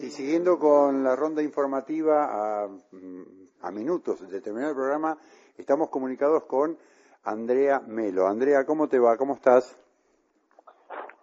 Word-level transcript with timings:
Y 0.00 0.08
siguiendo 0.08 0.58
con 0.58 1.04
la 1.04 1.14
ronda 1.14 1.42
informativa 1.42 2.64
a, 2.64 2.68
mm, 2.68 3.22
a 3.60 3.70
minutos 3.70 4.26
de 4.30 4.40
terminar 4.40 4.70
el 4.70 4.74
programa, 4.74 5.18
estamos 5.58 5.90
comunicados 5.90 6.44
con 6.44 6.78
Andrea 7.24 7.80
Melo. 7.80 8.26
Andrea, 8.26 8.64
¿cómo 8.64 8.88
te 8.88 8.98
va? 8.98 9.18
¿Cómo 9.18 9.34
estás? 9.34 9.76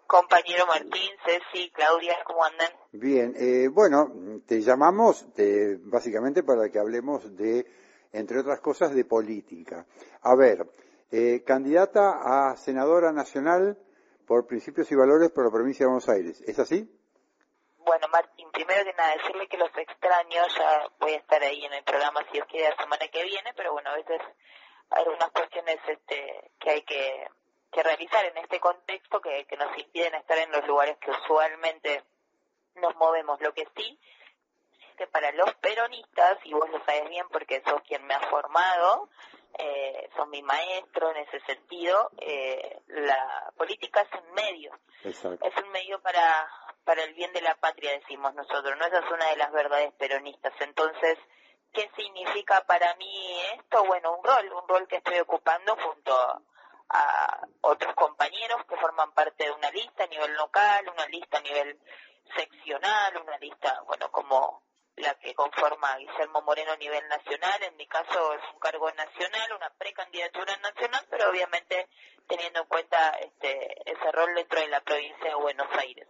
Compañero 0.06 0.68
Martín, 0.68 1.10
Ceci, 1.26 1.72
Claudia, 1.72 2.18
¿cómo 2.24 2.44
andan? 2.44 2.70
Bien, 2.92 3.34
eh, 3.36 3.68
bueno, 3.68 4.14
te 4.46 4.62
llamamos 4.62 5.34
de, 5.34 5.80
básicamente 5.82 6.44
para 6.44 6.70
que 6.70 6.78
hablemos 6.78 7.36
de, 7.36 7.66
entre 8.14 8.40
otras 8.40 8.60
cosas, 8.60 8.94
de 8.94 9.06
política. 9.06 9.88
A 10.22 10.36
ver, 10.36 10.70
eh, 11.10 11.44
candidata 11.44 12.52
a 12.52 12.56
senadora 12.56 13.12
nacional 13.12 13.76
por 14.28 14.46
principios 14.46 14.92
y 14.92 14.96
valores 14.96 15.32
por 15.32 15.46
la 15.46 15.52
provincia 15.52 15.86
de 15.86 15.88
Buenos 15.88 16.10
Aires, 16.10 16.44
¿es 16.46 16.60
así? 16.60 16.88
Bueno, 17.88 18.10
Martín, 18.10 18.52
primero 18.52 18.84
que 18.84 18.94
nada, 18.94 19.16
decirle 19.16 19.48
que 19.48 19.58
los 19.58 19.76
extraño, 19.78 20.46
ya 20.58 20.90
voy 21.00 21.14
a 21.14 21.18
estar 21.18 21.42
ahí 21.42 21.64
en 21.64 21.74
el 21.74 21.86
programa 21.86 22.20
si 22.30 22.38
os 22.38 22.46
quiere 22.48 22.70
la 22.70 22.76
semana 22.76 23.08
que 23.08 23.24
viene, 23.24 23.54
pero 23.56 23.72
bueno, 23.72 23.90
a 23.90 23.96
veces 23.96 24.22
hay 24.90 25.04
algunas 25.04 25.32
cuestiones 25.32 25.78
este, 25.88 26.52
que 26.60 26.70
hay 26.70 26.82
que 26.82 27.28
que 27.72 27.84
realizar 27.84 28.26
en 28.26 28.38
este 28.38 28.60
contexto 28.60 29.22
que, 29.22 29.46
que 29.46 29.56
nos 29.56 29.78
impiden 29.78 30.16
estar 30.16 30.38
en 30.38 30.52
los 30.52 30.66
lugares 30.68 30.98
que 30.98 31.12
usualmente 31.12 32.04
nos 32.76 32.96
movemos. 32.96 33.40
Lo 33.40 33.54
que 33.54 33.68
sí, 33.76 34.00
que 34.98 35.08
para 35.08 35.32
los 35.32 35.54
peronistas, 35.56 36.40
y 36.44 36.54
vos 36.54 36.70
lo 36.70 36.84
sabes 36.86 37.10
bien 37.10 37.28
porque 37.30 37.62
sos 37.66 37.82
quien 37.84 38.06
me 38.06 38.16
ha 38.16 38.22
formado, 38.30 39.10
eh, 39.60 40.10
sos 40.16 40.28
mi 40.28 40.42
maestro 40.42 41.12
en 41.12 41.18
ese 41.18 41.40
sentido, 41.42 42.12
eh, 42.18 42.82
la 42.88 43.52
política 43.58 44.02
es 44.02 44.22
un 44.22 44.34
medio. 44.34 44.78
Es 45.04 45.24
un 45.64 45.70
medio 45.72 46.02
para, 46.02 46.48
para 46.88 47.04
el 47.04 47.14
bien 47.16 47.34
de 47.34 47.42
la 47.42 47.54
patria, 47.56 47.92
decimos 47.92 48.34
nosotros, 48.34 48.78
¿no? 48.78 48.86
Esa 48.86 49.00
es 49.00 49.12
una 49.12 49.30
de 49.30 49.36
las 49.36 49.52
verdades 49.52 49.92
peronistas. 49.96 50.54
Entonces, 50.62 51.18
¿qué 51.74 51.92
significa 51.98 52.64
para 52.66 52.96
mí 52.96 53.42
esto? 53.60 53.84
Bueno, 53.84 54.16
un 54.16 54.24
rol, 54.24 54.54
un 54.54 54.68
rol 54.70 54.88
que 54.88 54.96
estoy 54.96 55.20
ocupando 55.20 55.76
junto 55.76 56.16
a 56.90 57.48
otros 57.60 57.94
compañeros 57.94 58.66
que 58.70 58.78
forman 58.78 59.12
parte 59.12 59.44
de 59.44 59.52
una 59.52 59.70
lista 59.72 60.06
a 60.06 60.08
nivel 60.08 60.34
local, 60.36 60.90
una 60.90 61.06
lista 61.08 61.40
a 61.40 61.42
nivel 61.42 61.78
seccional, 62.34 63.18
una 63.18 63.38
lista, 63.38 63.82
bueno, 63.86 64.10
como 64.10 64.64
la 64.96 65.14
que 65.16 65.36
conforma 65.36 65.98
Guillermo 65.98 66.42
Moreno 66.42 66.72
a 66.72 66.78
nivel 66.78 67.06
nacional, 67.10 67.64
en 67.64 67.76
mi 67.76 67.86
caso 67.88 68.34
es 68.34 68.42
un 68.54 68.60
cargo 68.60 68.90
nacional, 68.94 69.54
una 69.54 69.70
precandidatura 69.78 70.56
nacional, 70.58 71.06
pero 71.10 71.30
obviamente 71.32 71.90
teniendo 72.30 72.62
en 72.62 72.68
cuenta 72.68 73.10
este, 73.20 73.92
ese 73.92 74.12
rol 74.14 74.34
dentro 74.36 74.62
de 74.62 74.68
la 74.70 74.80
provincia 74.80 75.30
de 75.30 75.36
Buenos 75.36 75.68
Aires. 75.78 76.08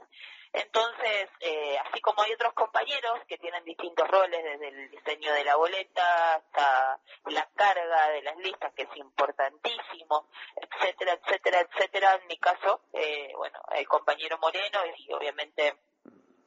Entonces, 0.53 1.29
eh, 1.41 1.77
así 1.85 1.99
como 2.01 2.21
hay 2.21 2.31
otros 2.33 2.53
compañeros 2.53 3.19
que 3.27 3.37
tienen 3.37 3.63
distintos 3.63 4.07
roles, 4.07 4.43
desde 4.43 4.67
el 4.69 4.89
diseño 4.89 5.33
de 5.33 5.43
la 5.43 5.55
boleta 5.55 6.35
hasta 6.35 6.99
la 7.25 7.47
carga 7.55 8.09
de 8.09 8.21
las 8.21 8.37
listas, 8.37 8.73
que 8.73 8.83
es 8.83 8.95
importantísimo, 8.95 10.29
etcétera, 10.55 11.13
etcétera, 11.13 11.61
etcétera. 11.61 12.15
En 12.21 12.27
mi 12.27 12.37
caso, 12.37 12.81
eh, 12.93 13.31
bueno, 13.35 13.59
el 13.75 13.87
compañero 13.87 14.37
Moreno 14.39 14.79
y 14.97 15.13
obviamente 15.13 15.75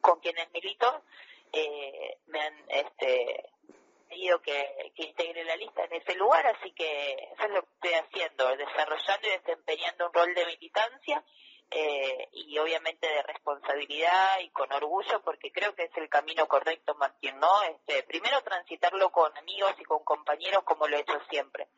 con 0.00 0.18
quienes 0.20 0.50
milito, 0.52 1.02
eh, 1.52 2.18
me 2.26 2.40
han 2.40 2.64
este, 2.68 3.50
pedido 4.08 4.40
que, 4.40 4.92
que 4.94 5.04
integre 5.04 5.44
la 5.44 5.56
lista 5.56 5.84
en 5.84 5.92
ese 5.94 6.14
lugar, 6.14 6.46
así 6.46 6.72
que 6.72 7.12
eso 7.32 7.44
es 7.44 7.50
lo 7.50 7.62
que 7.62 7.68
estoy 7.74 7.92
haciendo, 7.92 8.56
desarrollando 8.56 9.28
y 9.28 9.30
desempeñando 9.30 10.06
un 10.06 10.12
rol 10.12 10.34
de 10.34 10.46
militancia 10.46 11.24
eh, 11.70 12.28
y 12.32 12.58
obviamente 12.58 13.06
de 13.06 13.22
responsabilidad 13.22 14.40
y 14.40 14.50
con 14.50 14.72
orgullo 14.72 15.22
porque 15.22 15.52
creo 15.52 15.74
que 15.74 15.84
es 15.84 15.96
el 15.96 16.08
camino 16.08 16.48
correcto 16.48 16.94
Martín, 16.96 17.38
¿no? 17.38 17.62
Este, 17.62 18.02
primero 18.02 18.42
transitarlo 18.42 19.10
con 19.10 19.36
amigos 19.38 19.74
y 19.78 19.84
con 19.84 20.02
compañeros 20.02 20.64
como 20.64 20.88
lo 20.88 20.96
he 20.96 21.00
hecho 21.00 21.20
siempre, 21.30 21.68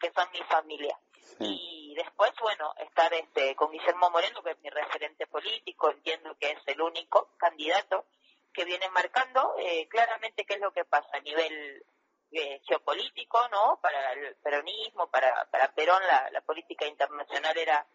que 0.00 0.10
son 0.12 0.30
mi 0.32 0.42
familia. 0.44 0.98
Y 1.38 1.94
después, 1.94 2.32
bueno, 2.40 2.74
estar 2.78 3.12
este, 3.14 3.54
con 3.56 3.70
Guillermo 3.70 4.10
Moreno, 4.10 4.42
que 4.42 4.50
es 4.50 4.60
mi 4.60 4.70
referente 4.70 5.26
político, 5.26 5.90
entiendo 5.90 6.36
que 6.38 6.50
es 6.50 6.58
el 6.66 6.80
único 6.80 7.30
candidato 7.36 8.06
que 8.52 8.64
viene 8.64 8.88
marcando 8.90 9.54
eh, 9.58 9.88
claramente 9.88 10.44
qué 10.44 10.54
es 10.54 10.60
lo 10.60 10.72
que 10.72 10.84
pasa 10.84 11.08
a 11.12 11.20
nivel 11.20 11.84
eh, 12.32 12.60
geopolítico, 12.66 13.48
¿no? 13.48 13.78
Para 13.80 14.12
el 14.12 14.36
peronismo, 14.36 15.10
para, 15.10 15.46
para 15.50 15.72
Perón 15.74 16.02
la, 16.06 16.30
la 16.30 16.40
política 16.42 16.86
internacional 16.86 17.56
era 17.56 17.86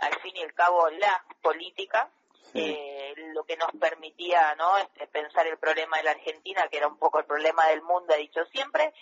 al 0.00 0.20
fin 0.20 0.36
y 0.36 0.42
al 0.42 0.54
cabo 0.54 0.88
la 0.90 1.24
política, 1.42 2.10
eh, 2.54 3.14
lo 3.34 3.44
que 3.44 3.56
nos 3.56 3.70
permitía 3.78 4.54
no 4.56 4.76
este, 4.78 5.06
pensar 5.06 5.46
el 5.46 5.58
problema 5.58 5.98
de 5.98 6.02
la 6.04 6.10
Argentina, 6.12 6.68
que 6.68 6.78
era 6.78 6.88
un 6.88 6.98
poco 6.98 7.20
el 7.20 7.26
problema 7.26 7.66
del 7.68 7.82
mundo, 7.82 8.12
ha 8.12 8.16
dicho 8.16 8.44
siempre, 8.46 8.92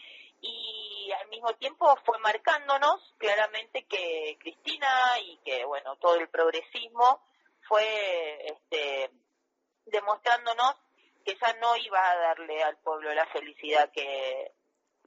y 0.41 1.11
al 1.21 1.29
mismo 1.29 1.55
tiempo 1.55 1.97
fue 2.05 2.19
marcándonos 2.19 3.15
claramente 3.17 3.87
que 3.87 4.37
Cristina 4.39 4.89
y 5.23 5.39
que 5.39 5.65
bueno 5.65 5.97
todo 5.97 6.17
el 6.17 6.29
progresismo 6.29 7.23
fue 7.67 8.47
este, 8.47 9.11
demostrándonos 9.87 10.77
que 11.25 11.37
ya 11.41 11.53
no 11.55 11.77
iba 11.77 12.11
a 12.11 12.17
darle 12.17 12.63
al 12.63 12.77
pueblo 12.79 13.13
la 13.15 13.27
felicidad 13.27 13.91
que, 13.91 14.53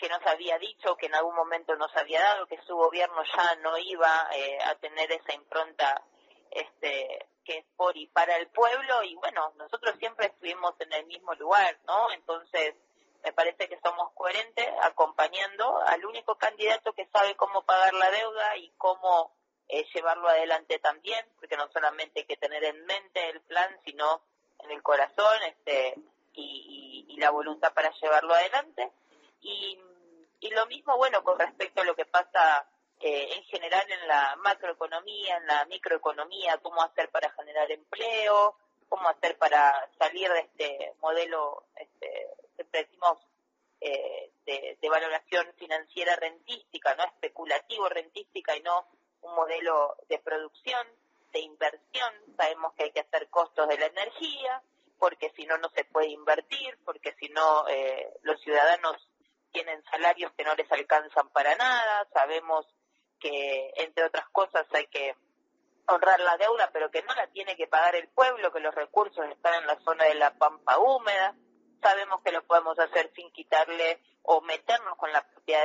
que 0.01 0.09
nos 0.09 0.25
había 0.25 0.57
dicho, 0.57 0.97
que 0.97 1.05
en 1.05 1.13
algún 1.13 1.35
momento 1.35 1.75
nos 1.75 1.95
había 1.95 2.19
dado, 2.19 2.47
que 2.47 2.59
su 2.63 2.75
gobierno 2.75 3.23
ya 3.37 3.55
no 3.57 3.77
iba 3.77 4.29
eh, 4.33 4.57
a 4.65 4.73
tener 4.75 5.11
esa 5.11 5.31
impronta 5.35 6.03
este, 6.49 7.27
que 7.45 7.59
es 7.59 7.65
por 7.77 7.95
y 7.95 8.07
para 8.07 8.35
el 8.37 8.47
pueblo, 8.47 9.03
y 9.03 9.13
bueno, 9.15 9.53
nosotros 9.57 9.95
siempre 9.99 10.25
estuvimos 10.25 10.73
en 10.79 10.91
el 10.93 11.05
mismo 11.05 11.35
lugar, 11.35 11.77
¿no? 11.85 12.11
Entonces, 12.13 12.73
me 13.23 13.31
parece 13.31 13.69
que 13.69 13.79
somos 13.83 14.11
coherentes 14.13 14.67
acompañando 14.81 15.79
al 15.85 16.03
único 16.03 16.35
candidato 16.35 16.93
que 16.93 17.05
sabe 17.13 17.35
cómo 17.35 17.63
pagar 17.63 17.93
la 17.93 18.09
deuda 18.09 18.57
y 18.57 18.71
cómo 18.79 19.31
eh, 19.67 19.85
llevarlo 19.93 20.29
adelante 20.29 20.79
también, 20.79 21.23
porque 21.37 21.57
no 21.57 21.71
solamente 21.71 22.21
hay 22.21 22.25
que 22.25 22.37
tener 22.37 22.63
en 22.63 22.83
mente 22.85 23.29
el 23.29 23.39
plan, 23.41 23.79
sino 23.85 24.23
en 24.63 24.71
el 24.71 24.81
corazón 24.81 25.43
este, 25.43 25.93
y, 26.33 27.05
y 27.07 27.17
la 27.17 27.29
voluntad 27.29 27.71
para 27.71 27.91
llevarlo 28.01 28.33
adelante. 28.33 28.91
Y 29.43 29.79
y 30.41 30.49
lo 30.49 30.65
mismo, 30.65 30.97
bueno, 30.97 31.23
con 31.23 31.39
respecto 31.39 31.81
a 31.81 31.85
lo 31.85 31.95
que 31.95 32.05
pasa 32.05 32.67
eh, 32.99 33.29
en 33.35 33.43
general 33.43 33.85
en 33.89 34.07
la 34.07 34.35
macroeconomía, 34.37 35.37
en 35.37 35.47
la 35.47 35.65
microeconomía, 35.65 36.57
cómo 36.57 36.81
hacer 36.81 37.09
para 37.09 37.31
generar 37.31 37.71
empleo, 37.71 38.57
cómo 38.89 39.07
hacer 39.07 39.37
para 39.37 39.89
salir 39.97 40.31
de 40.31 40.39
este 40.39 40.93
modelo, 40.99 41.63
este, 41.75 42.27
siempre 42.55 42.85
decimos, 42.85 43.19
eh, 43.79 44.31
de, 44.45 44.77
de, 44.81 44.89
valoración 44.89 45.47
financiera 45.57 46.15
rentística, 46.15 46.93
no 46.95 47.05
especulativo 47.05 47.87
rentística 47.89 48.55
y 48.55 48.61
no 48.61 48.87
un 49.21 49.35
modelo 49.35 49.95
de 50.09 50.19
producción, 50.19 50.87
de 51.31 51.39
inversión. 51.39 52.13
Sabemos 52.35 52.73
que 52.73 52.83
hay 52.85 52.91
que 52.91 52.99
hacer 52.99 53.29
costos 53.29 53.67
de 53.67 53.77
la 53.77 53.85
energía, 53.85 54.61
porque 54.99 55.31
si 55.35 55.45
no, 55.45 55.57
no 55.57 55.69
se 55.69 55.85
puede 55.85 56.09
invertir, 56.09 56.77
porque 56.83 57.15
si 57.19 57.29
no, 57.29 57.67
eh, 57.67 58.11
los 58.21 58.39
ciudadanos 58.41 59.10
tienen 59.51 59.83
salarios 59.83 60.31
que 60.33 60.43
no 60.43 60.55
les 60.55 60.71
alcanzan 60.71 61.29
para 61.29 61.55
nada, 61.55 62.07
sabemos 62.13 62.65
que, 63.19 63.71
entre 63.75 64.05
otras 64.05 64.27
cosas, 64.29 64.65
hay 64.73 64.87
que 64.87 65.15
honrar 65.87 66.19
la 66.19 66.37
deuda, 66.37 66.69
pero 66.71 66.89
que 66.89 67.03
no 67.03 67.13
la 67.15 67.27
tiene 67.27 67.55
que 67.55 67.67
pagar 67.67 67.95
el 67.95 68.07
pueblo, 68.09 68.51
que 68.51 68.59
los 68.59 68.73
recursos 68.73 69.25
están 69.29 69.55
en 69.61 69.67
la 69.67 69.79
zona 69.83 70.05
de 70.05 70.15
la 70.15 70.33
pampa 70.33 70.77
húmeda, 70.79 71.35
sabemos 71.81 72.21
que 72.23 72.31
lo 72.31 72.43
podemos 72.43 72.77
hacer 72.79 73.11
sin 73.15 73.31
quitarle 73.31 73.99
o 74.23 74.41
meternos 74.41 74.97
con 74.97 75.11
la 75.11 75.21
propiedad 75.27 75.63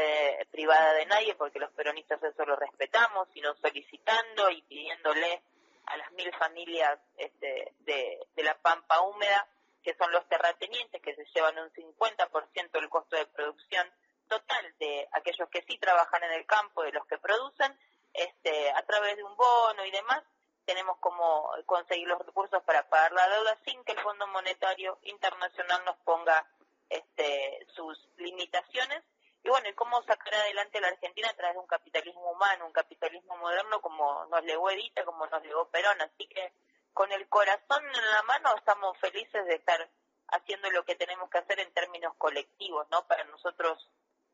privada 0.51 0.95
de 0.95 1.07
nadie, 1.07 1.35
porque 1.35 1.59
los 1.59 1.71
peronistas 1.73 2.23
eso 2.23 2.45
lo 2.45 2.57
respetamos, 2.57 3.29
sino 3.35 3.55
solicitando 3.57 4.51
y 4.51 4.63
pidiéndole 4.63 5.43
a 5.87 5.97
las 5.99 6.11
mil 6.13 6.33
familias 6.35 6.99
este, 7.17 7.75
de, 7.81 8.27
de 8.35 8.43
la 8.43 8.57
pampa 8.59 9.03
húmeda 9.03 9.47
que 9.87 9.95
son 9.95 10.11
los 10.11 10.27
terratenientes, 10.29 11.01
que 11.01 11.15
se 11.15 11.25
llevan 11.33 11.57
un 11.61 11.71
50% 11.71 12.73
del 12.73 12.89
costo 12.89 13.15
de 13.15 13.25
producción 13.27 13.89
total 14.27 14.75
de 14.81 15.09
aquellos 15.13 15.49
que 15.49 15.63
sí 15.63 15.79
trabajan 15.79 16.25
en 16.25 16.33
el 16.33 16.45
campo, 16.45 16.83
de 16.83 16.91
los 16.91 17.07
que 17.07 17.19
producen, 17.19 17.79
este, 18.13 18.73
a 18.73 18.85
través 18.85 19.17
de 19.17 19.23
un 19.23 19.37
bono 19.37 19.85
y 19.85 19.93
demás, 19.93 20.25
tenemos 20.65 20.99
como 20.99 21.53
conseguir 21.67 22.09
los 22.09 22.19
recursos 22.19 22.61
para 22.65 22.89
pagar 22.89 23.13
la 23.13 23.29
deuda 23.29 23.57
sin 23.65 23.85
que 23.85 23.93
el 23.93 24.01
Fondo 24.01 24.27
Monetario 24.27 24.99
Internacional 25.03 25.85
nos 25.85 25.97
ponga 25.99 26.45
este, 26.89 27.65
sus 27.77 27.97
limitaciones. 28.17 29.05
Y 29.45 29.49
bueno, 29.49 29.69
y 29.69 29.75
cómo 29.75 30.03
sacar 30.03 30.35
adelante 30.35 30.81
la 30.81 30.89
Argentina 30.89 31.31
a 31.31 31.37
través 31.37 31.55
de 31.55 31.61
un 31.61 31.69
capitalismo 31.69 32.33
humano, 32.33 32.67
un 32.67 32.73
capitalismo 32.73 33.37
moderno 33.37 33.81
como 33.81 34.25
nos 34.25 34.43
legó 34.43 34.69
Edita, 34.69 35.05
como 35.05 35.29
nos 35.29 35.45
legó 35.45 35.69
Perón. 35.69 36.01
Así 36.01 36.27
que 36.27 36.53
con 36.97 37.13
el 37.13 37.29
corazón 37.29 37.85
en 37.85 38.11
la 38.11 38.23
mano 38.23 38.57
estamos 38.57 38.97
felices 38.97 39.45
de 39.45 39.57
estar 39.57 39.87
haciendo 40.29 40.71
lo 40.71 40.83
que 40.87 40.95
tenemos 40.95 41.29
que 41.29 41.37
hacer 41.37 41.61
en 41.61 41.71
términos 41.75 42.15
colectivos, 42.17 42.87
¿no? 42.91 43.07
Para 43.07 43.23
nosotros 43.25 43.87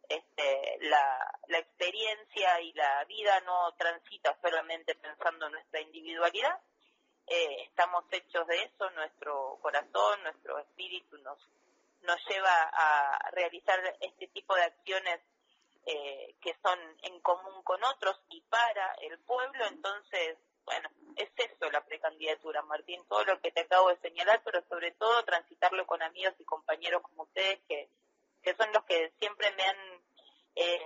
este, 0.08 0.78
la, 0.82 1.58
experiencia 1.58 2.60
y 2.60 2.72
la 2.74 3.04
vida 3.06 3.40
no 3.40 3.72
transita 3.76 4.38
solamente 4.40 4.94
pensando 4.94 5.46
en 5.46 5.52
nuestra 5.52 5.80
individualidad 5.80 6.60
eh, 7.26 7.64
estamos 7.64 8.04
hechos 8.12 8.46
de 8.46 8.62
eso, 8.62 8.90
nuestro 8.90 9.58
corazón, 9.60 10.22
nuestro 10.22 10.60
espíritu 10.60 11.18
nos, 11.18 11.38
nos 12.02 12.24
lleva 12.28 12.70
a 12.72 13.30
realizar 13.32 13.80
este 14.00 14.28
tipo 14.28 14.54
de 14.54 14.62
acciones 14.62 15.20
eh, 15.84 16.36
que 16.40 16.56
son 16.62 16.78
en 17.02 17.20
común 17.22 17.60
con 17.64 17.82
otros 17.82 18.20
y 18.28 18.40
para 18.42 18.94
el 19.00 19.18
pueblo, 19.18 19.66
entonces, 19.66 20.38
bueno, 20.64 20.88
es 21.16 21.30
eso 21.36 21.70
la 21.70 21.84
precandidatura, 21.84 22.62
Martín, 22.62 23.02
todo 23.08 23.24
lo 23.24 23.40
que 23.40 23.50
te 23.52 23.60
acabo 23.60 23.88
de 23.88 23.98
señalar, 23.98 24.42
pero 24.44 24.62
sobre 24.68 24.92
todo 24.92 25.24
transitarlo 25.24 25.86
con 25.86 26.02
amigos 26.02 26.34
y 26.38 26.44
compañeros 26.44 27.02
como 27.02 27.24
ustedes 27.24 27.60
que, 27.68 27.88
que 28.42 28.54
son 28.54 28.72
los 28.72 28.84
que 28.84 29.12
siempre 29.18 29.50
me 29.56 29.64
han 29.64 29.76
eh, 30.54 30.80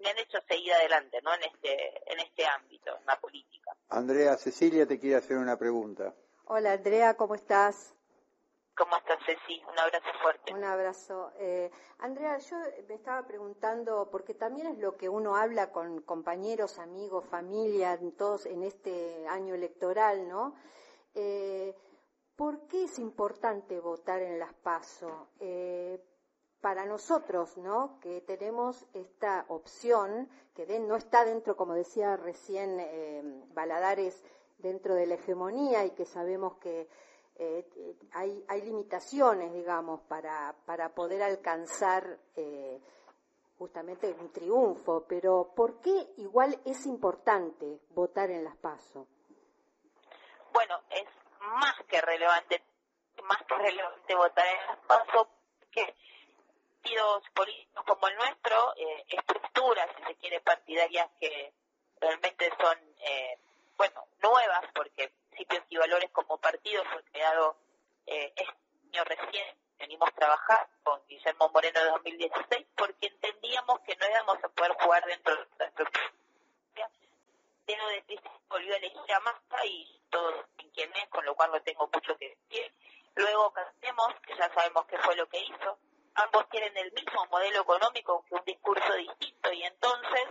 me 0.00 0.10
han 0.10 0.18
hecho 0.18 0.38
seguir 0.48 0.72
adelante, 0.72 1.20
¿no? 1.22 1.32
En 1.34 1.44
este 1.44 2.12
en 2.12 2.20
este 2.20 2.44
ámbito, 2.46 2.96
en 2.98 3.06
la 3.06 3.18
política. 3.20 3.76
Andrea, 3.88 4.36
Cecilia 4.36 4.86
te 4.86 4.98
quiere 4.98 5.16
hacer 5.16 5.36
una 5.36 5.56
pregunta. 5.56 6.14
Hola, 6.46 6.72
Andrea, 6.72 7.16
¿cómo 7.16 7.34
estás? 7.34 7.93
¿Cómo 8.76 8.96
estás, 8.96 9.18
Ceci? 9.24 9.62
Un 9.70 9.78
abrazo 9.78 10.06
fuerte. 10.20 10.52
Un 10.52 10.64
abrazo. 10.64 11.30
Eh, 11.38 11.70
Andrea, 11.98 12.38
yo 12.38 12.56
me 12.88 12.94
estaba 12.94 13.24
preguntando, 13.24 14.08
porque 14.10 14.34
también 14.34 14.66
es 14.66 14.78
lo 14.78 14.96
que 14.96 15.08
uno 15.08 15.36
habla 15.36 15.70
con 15.70 16.02
compañeros, 16.02 16.78
amigos, 16.80 17.24
familia, 17.26 17.98
todos 18.16 18.46
en 18.46 18.64
este 18.64 19.28
año 19.28 19.54
electoral, 19.54 20.28
¿no? 20.28 20.56
Eh, 21.14 21.74
¿Por 22.34 22.66
qué 22.66 22.84
es 22.84 22.98
importante 22.98 23.78
votar 23.78 24.20
en 24.22 24.40
las 24.40 24.52
PASO? 24.54 25.28
Eh, 25.38 26.02
para 26.60 26.84
nosotros, 26.84 27.56
¿no? 27.58 28.00
Que 28.00 28.22
tenemos 28.22 28.86
esta 28.92 29.44
opción, 29.48 30.28
que 30.54 30.80
no 30.80 30.96
está 30.96 31.24
dentro, 31.24 31.56
como 31.56 31.74
decía 31.74 32.16
recién 32.16 32.80
eh, 32.80 33.22
Baladares, 33.52 34.20
dentro 34.58 34.94
de 34.94 35.06
la 35.06 35.14
hegemonía 35.14 35.84
y 35.84 35.90
que 35.90 36.06
sabemos 36.06 36.56
que 36.56 36.88
eh, 37.36 37.66
hay, 38.12 38.44
hay, 38.48 38.62
limitaciones, 38.62 39.52
digamos, 39.52 40.00
para, 40.02 40.54
para 40.66 40.94
poder 40.94 41.22
alcanzar 41.22 42.18
eh, 42.36 42.80
justamente 43.58 44.14
un 44.18 44.32
triunfo, 44.32 45.04
pero 45.08 45.52
¿por 45.54 45.80
qué 45.80 46.08
igual 46.18 46.58
es 46.64 46.86
importante 46.86 47.80
votar 47.90 48.30
en 48.30 48.44
las 48.44 48.56
PASO? 48.56 49.06
Bueno, 50.52 50.80
es 50.90 51.06
más 51.40 51.74
que 51.88 52.00
relevante, 52.00 52.62
más 53.24 53.42
que 53.46 53.54
relevante 53.56 54.14
votar 54.14 54.46
en 54.46 54.66
las 54.66 54.78
PASO, 54.86 55.28
porque 55.58 55.94
partidos 56.84 57.24
políticos 57.34 57.84
como 57.86 58.08
el 58.08 58.16
nuestro, 58.16 58.74
eh, 58.76 59.04
estructuras, 59.08 59.88
si 59.96 60.04
se 60.04 60.14
quiere, 60.16 60.40
partidarias 60.40 61.10
que 61.18 61.52
realmente 61.98 62.50
son, 62.60 62.78
eh, 63.00 63.38
bueno, 63.76 64.06
nuevas, 64.22 64.64
porque 64.74 65.12
principios 65.34 65.64
y 65.68 65.76
valores 65.76 66.10
como 66.12 66.38
partido 66.38 66.82
fue 66.92 67.02
creado 67.04 67.56
eh, 68.06 68.32
este 68.36 68.54
año 68.92 69.04
recién, 69.04 69.56
venimos 69.78 70.08
a 70.08 70.12
trabajar 70.12 70.68
con 70.82 71.00
Guillermo 71.08 71.50
Moreno 71.52 71.80
de 71.80 71.90
2016, 71.90 72.66
porque 72.76 73.06
entendíamos 73.06 73.80
que 73.80 73.96
no 73.96 74.08
íbamos 74.08 74.44
a 74.44 74.48
poder 74.48 74.72
jugar 74.74 75.04
dentro 75.04 75.34
de 75.36 75.64
estructura. 75.64 76.10
Tengo 77.66 77.88
de 77.88 78.04
crisis 78.04 78.30
volvió 78.48 78.74
a 78.74 78.76
elegir 78.76 79.12
a 79.14 79.20
Massa 79.20 79.64
y 79.64 80.00
todo 80.10 80.46
en 80.58 80.70
quien 80.70 80.94
es, 80.94 81.08
con 81.08 81.24
lo 81.24 81.34
cual 81.34 81.50
no 81.50 81.62
tengo 81.62 81.88
mucho 81.92 82.16
que 82.18 82.28
decir. 82.28 82.72
Luego 83.14 83.52
Cantemos, 83.52 84.14
que 84.26 84.36
ya 84.36 84.52
sabemos 84.52 84.84
qué 84.86 84.98
fue 84.98 85.16
lo 85.16 85.26
que 85.28 85.38
hizo. 85.38 85.78
Ambos 86.14 86.48
tienen 86.50 86.76
el 86.76 86.92
mismo 86.92 87.26
modelo 87.30 87.62
económico, 87.62 88.22
que 88.28 88.34
un 88.34 88.44
discurso 88.44 88.92
distinto, 88.94 89.50
y 89.52 89.62
entonces 89.64 90.28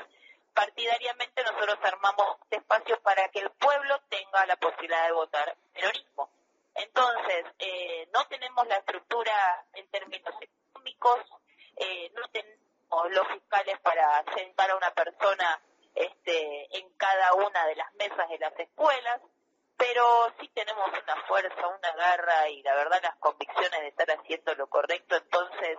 partidariamente 0.53 1.43
nosotros 1.43 1.79
armamos 1.81 2.37
espacios 2.51 2.99
para 2.99 3.27
que 3.29 3.39
el 3.39 3.49
pueblo 3.51 3.99
la 4.45 4.55
posibilidad 4.57 5.05
de 5.05 5.13
votar 5.13 5.55
peronismo. 5.73 6.29
Entonces, 6.75 7.45
eh, 7.59 8.07
no 8.13 8.25
tenemos 8.27 8.67
la 8.67 8.77
estructura 8.77 9.65
en 9.73 9.87
términos 9.89 10.33
económicos, 10.41 11.19
eh, 11.75 12.11
no 12.15 12.27
tenemos 12.29 13.11
los 13.11 13.27
fiscales 13.27 13.79
para 13.81 14.23
sentar 14.35 14.71
a 14.71 14.75
una 14.75 14.91
persona 14.91 15.61
este, 15.95 16.77
en 16.77 16.89
cada 16.93 17.33
una 17.35 17.65
de 17.67 17.75
las 17.75 17.93
mesas 17.95 18.29
de 18.29 18.39
las 18.39 18.57
escuelas, 18.59 19.21
pero 19.77 20.33
sí 20.39 20.47
tenemos 20.49 20.87
una 20.87 21.23
fuerza, 21.27 21.67
una 21.67 21.91
garra 21.93 22.49
y 22.49 22.61
la 22.63 22.75
verdad 22.75 22.99
las 23.01 23.15
convicciones 23.17 23.81
de 23.81 23.87
estar 23.87 24.09
haciendo 24.11 24.55
lo 24.55 24.67
correcto, 24.67 25.15
entonces 25.15 25.77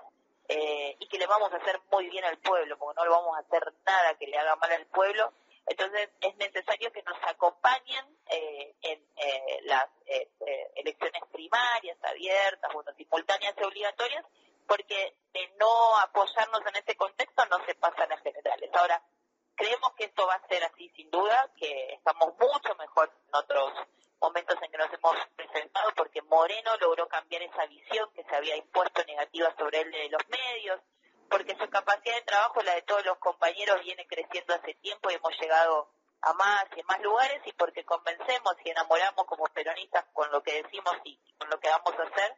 eh, 0.49 0.97
y 0.99 1.09
que 1.09 1.19
le 1.19 1.27
vamos 1.27 1.51
a 1.53 1.57
hacer 1.57 1.81
muy 1.91 2.09
bien 2.11 2.25
al 2.25 2.37
pueblo, 2.39 2.77
porque 2.77 2.97
no 2.97 3.05
le 3.05 3.11
vamos 3.11 3.37
a 3.37 3.41
hacer 3.41 3.73
nada 3.87 4.15
que 4.19 4.27
le 4.27 4.39
haga 4.39 4.57
mal 4.57 4.73
al 4.73 4.87
pueblo. 4.87 5.33
Entonces 5.67 6.11
es 6.21 6.37
necesario 6.37 6.93
que 6.93 7.03
nos 7.03 7.17
acompañen 7.23 8.05
eh, 8.29 8.75
en 8.83 9.01
eh, 9.17 9.61
las 9.63 9.87
elecciones 10.77 11.23
abiertas, 12.03 12.73
bueno, 12.73 12.93
simultáneas 12.97 13.55
y 13.59 13.65
obligatorias, 13.65 14.25
porque 14.67 15.17
de 15.33 15.49
no 15.59 15.99
apoyarnos 15.99 16.61
en 16.67 16.77
este 16.77 16.97
contexto 16.97 17.45
no 17.47 17.65
se 17.67 17.75
pasan 17.75 18.09
las 18.09 18.23
generales. 18.23 18.71
Ahora, 18.75 19.03
creemos 19.55 19.93
que 19.95 20.05
esto 20.05 20.27
va 20.27 20.35
a 20.35 20.49
ser 20.49 20.65
así 20.65 20.89
sin 20.97 21.11
duda, 21.11 21.51
que 21.57 21.95
estamos 21.95 22.35
mucho 22.39 22.75
mejor 22.77 23.11
en 23.29 23.35
otros 23.35 23.73
momentos 24.21 24.57
en 24.63 24.71
que 24.71 24.79
nos 24.79 24.93
hemos 24.93 25.17
presentado, 25.37 25.91
porque 25.97 26.23
Moreno 26.23 26.71
logró 26.81 27.07
cambiar 27.09 27.43
esa 27.43 27.67
visión 27.67 28.11
que 28.15 28.25
se 28.25 28.35
había 28.35 28.57
impuesto 28.57 29.05
negativa 29.05 29.55
sobre 29.59 29.81
él 29.83 29.91
de 29.91 30.09
los 30.09 30.23
medios, 30.29 30.81
porque 31.29 31.57
su 31.57 31.69
capacidad 31.69 32.15
de 32.17 32.23
trabajo, 32.23 32.63
la 32.63 32.75
de 32.75 32.83
todos 32.83 33.05
los 33.05 33.19
compañeros, 33.19 33.83
viene 33.83 34.07
creciendo 34.07 34.55
hace 34.55 34.75
tiempo 34.75 35.11
y 35.11 35.15
hemos 35.15 35.39
llegado 35.39 35.91
a 36.25 36.33
más 36.35 36.67
y 36.77 36.83
más 36.85 37.01
lugares 37.01 37.41
y 37.45 37.53
porque 37.53 37.85
convencemos 37.85 38.55
y 38.65 38.71
enamoramos 38.71 39.27
como 39.27 39.45
peronistas 39.47 40.05
con 40.13 40.31
lo 40.31 40.43
que 40.43 40.63
decimos 40.63 40.97
y 41.05 41.19
con 41.39 41.51
lo 41.51 41.59
que 41.61 41.69
vamos 41.69 41.95
a 41.99 42.03
hacer, 42.03 42.37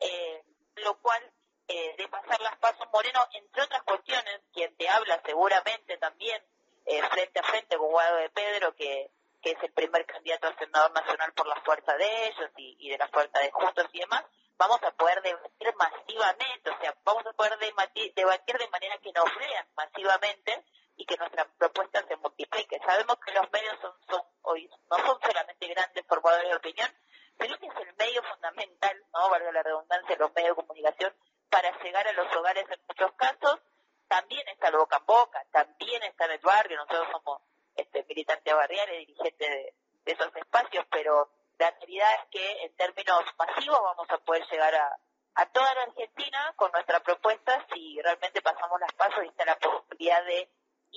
eh, 0.00 0.42
lo 0.76 0.98
cual 1.00 1.22
eh, 1.68 1.94
de 1.96 2.08
pasar 2.08 2.40
las 2.40 2.56
pasos 2.58 2.86
Moreno, 2.92 3.26
entre 3.32 3.62
otras 3.62 3.82
cuestiones, 3.82 4.40
quien 4.52 4.74
te 4.76 4.88
habla 4.88 5.20
seguramente 5.24 5.98
también 5.98 6.42
eh, 6.86 7.02
frente 7.10 7.40
a 7.40 7.42
frente 7.42 7.76
con 7.76 7.88
Guado 7.90 8.16
de 8.16 8.30
Pedro, 8.30 8.74
que 8.74 9.10
que 9.46 9.52
es 9.52 9.62
el 9.62 9.72
primer 9.72 10.04
candidato 10.06 10.48
a 10.48 10.58
senador 10.58 10.90
nacional 10.92 11.32
por 11.32 11.46
la 11.46 11.54
fuerza 11.60 11.94
de 11.96 12.26
ellos 12.26 12.50
y, 12.56 12.88
de 12.90 12.98
la 12.98 13.06
fuerza 13.06 13.38
de 13.38 13.52
Juntos 13.52 13.86
y 13.92 14.00
demás, 14.00 14.24
vamos 14.58 14.82
a 14.82 14.90
poder 14.90 15.22
debatir 15.22 15.72
masivamente, 15.76 16.68
o 16.68 16.80
sea, 16.80 16.96
vamos 17.04 17.24
a 17.26 17.32
poder 17.32 17.56
debatir, 17.58 18.12
debatir 18.14 18.58
de 18.58 18.68
manera 18.68 18.98
que 18.98 19.12
nos 19.12 19.24
vean 19.36 19.68
masivamente 19.76 20.64
y 20.96 21.04
que 21.04 21.16
nuestra 21.16 21.46
propuesta 21.58 22.04
se 22.08 22.16
multiplique. 22.16 22.78
Sabemos 22.84 23.16
que 23.24 23.32
los 23.32 23.50
medios 23.52 23.76
son, 23.80 24.22
hoy 24.42 24.68
no 24.90 24.96
son 24.98 25.20
solamente 25.20 25.66
grandes 25.68 26.04
formadores 26.06 26.48
de 26.48 26.56
opinión, 26.56 26.90
pero 27.36 27.58
que 27.58 27.66
es 27.66 27.76
el 27.76 27.94
medio 27.96 28.22
fundamental, 28.22 29.04
no 29.12 29.30
valga 29.30 29.52
la 29.52 29.62
redundancia, 29.62 30.16
los 30.16 30.34
medios 30.34 30.56
de 30.56 30.62
comunicación 30.62 31.14
para 31.50 31.70
llegar 31.82 32.06
a 32.08 32.12
los 32.12 32.34
hogares 32.34 32.64
en 32.70 32.80
muchos 32.88 33.12
casos. 33.16 33.60
También 34.08 34.46
está 34.48 34.68
el 34.68 34.76
boca 34.76 34.98
en 34.98 35.06
boca, 35.06 35.44
también 35.50 36.02
está 36.04 36.26
en 36.26 36.32
el 36.32 36.38
barrio, 36.38 36.76
nosotros 36.76 37.08
somos 37.12 37.42
este, 37.74 38.04
militante 38.08 38.54
barrial 38.54 38.88
y 38.94 39.06
dirigente 39.06 39.48
de, 39.48 39.74
esos 40.06 40.34
espacios, 40.36 40.86
pero 40.88 41.32
la 41.58 41.68
realidad 41.72 42.08
es 42.14 42.30
que 42.30 42.62
en 42.62 42.76
términos 42.76 43.24
masivos 43.36 43.80
vamos 43.82 44.06
a 44.08 44.18
poder 44.18 44.46
llegar 44.48 44.72
a, 44.72 44.96
a 45.34 45.46
toda 45.46 45.74
la 45.74 45.82
Argentina 45.82 46.54
con 46.54 46.70
nuestra 46.70 47.00
propuesta 47.00 47.66
si 47.74 48.00
realmente 48.00 48.40
pasamos 48.40 48.78
las 48.78 48.92
pasos 48.92 49.24
y 49.24 49.28
está 49.28 49.44
la 49.44 49.58
posibilidad 49.58 50.24
de 50.24 50.48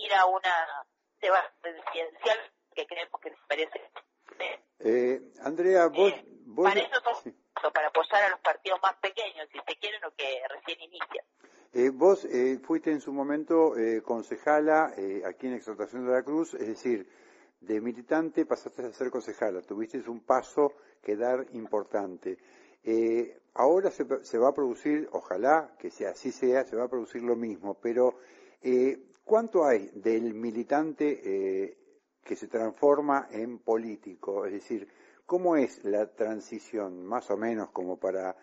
ir 0.05 0.13
a 0.13 0.25
una 0.25 0.85
debate 1.21 1.49
presidencial 1.61 2.37
que 2.75 2.85
creemos 2.85 3.19
que 3.21 3.29
les 3.29 3.39
merece. 3.49 3.81
Eh, 4.79 5.21
Andrea, 5.41 5.87
vos, 5.87 6.11
eh, 6.11 6.25
para 6.55 6.79
eso 6.79 7.01
somos 7.01 7.73
para 7.73 7.87
apoyar 7.87 8.23
a 8.23 8.29
los 8.29 8.39
partidos 8.39 8.79
más 8.81 8.95
pequeños, 8.97 9.47
si 9.51 9.59
se 9.59 9.75
quieren, 9.77 10.03
o 10.05 10.11
que 10.15 10.41
recién 10.47 10.79
inician. 10.81 11.25
Eh, 11.71 11.89
vos 11.89 12.25
eh, 12.25 12.59
fuiste 12.63 12.91
en 12.91 12.99
su 12.99 13.13
momento 13.13 13.77
eh, 13.77 14.01
concejala 14.01 14.93
eh, 14.97 15.21
aquí 15.25 15.47
en 15.47 15.53
Exaltación 15.53 16.05
de 16.05 16.13
la 16.13 16.23
Cruz, 16.23 16.55
es 16.55 16.67
decir, 16.67 17.07
de 17.61 17.79
militante 17.81 18.45
pasaste 18.45 18.85
a 18.85 18.91
ser 18.91 19.11
concejala, 19.11 19.61
tuviste 19.61 19.99
un 20.09 20.21
paso 20.21 20.73
que 21.03 21.15
dar 21.15 21.45
importante. 21.53 22.37
ahora 23.53 23.91
se, 23.91 24.05
se, 24.23 24.37
va 24.37 24.49
a 24.49 24.53
producir, 24.53 25.09
ojalá 25.11 25.75
que 25.77 25.91
sea 25.91 26.11
así 26.11 26.31
sea, 26.31 26.63
se 26.63 26.75
va 26.75 26.85
a 26.85 26.89
producir 26.89 27.21
lo 27.21 27.35
mismo, 27.35 27.75
pero 27.75 28.17
¿cuánto 29.29 29.63
hay 29.63 29.91
del 29.93 30.33
militante 30.33 31.77
que 32.23 32.35
se 32.35 32.47
transforma 32.47 33.27
en 33.31 33.59
político? 33.59 34.47
Es 34.47 34.53
decir, 34.53 34.91
¿cómo 35.27 35.55
es 35.55 35.83
la 35.83 36.07
transición, 36.07 37.05
más 37.05 37.29
o 37.29 37.37
menos 37.37 37.69
como 37.69 37.99
para 37.99 38.35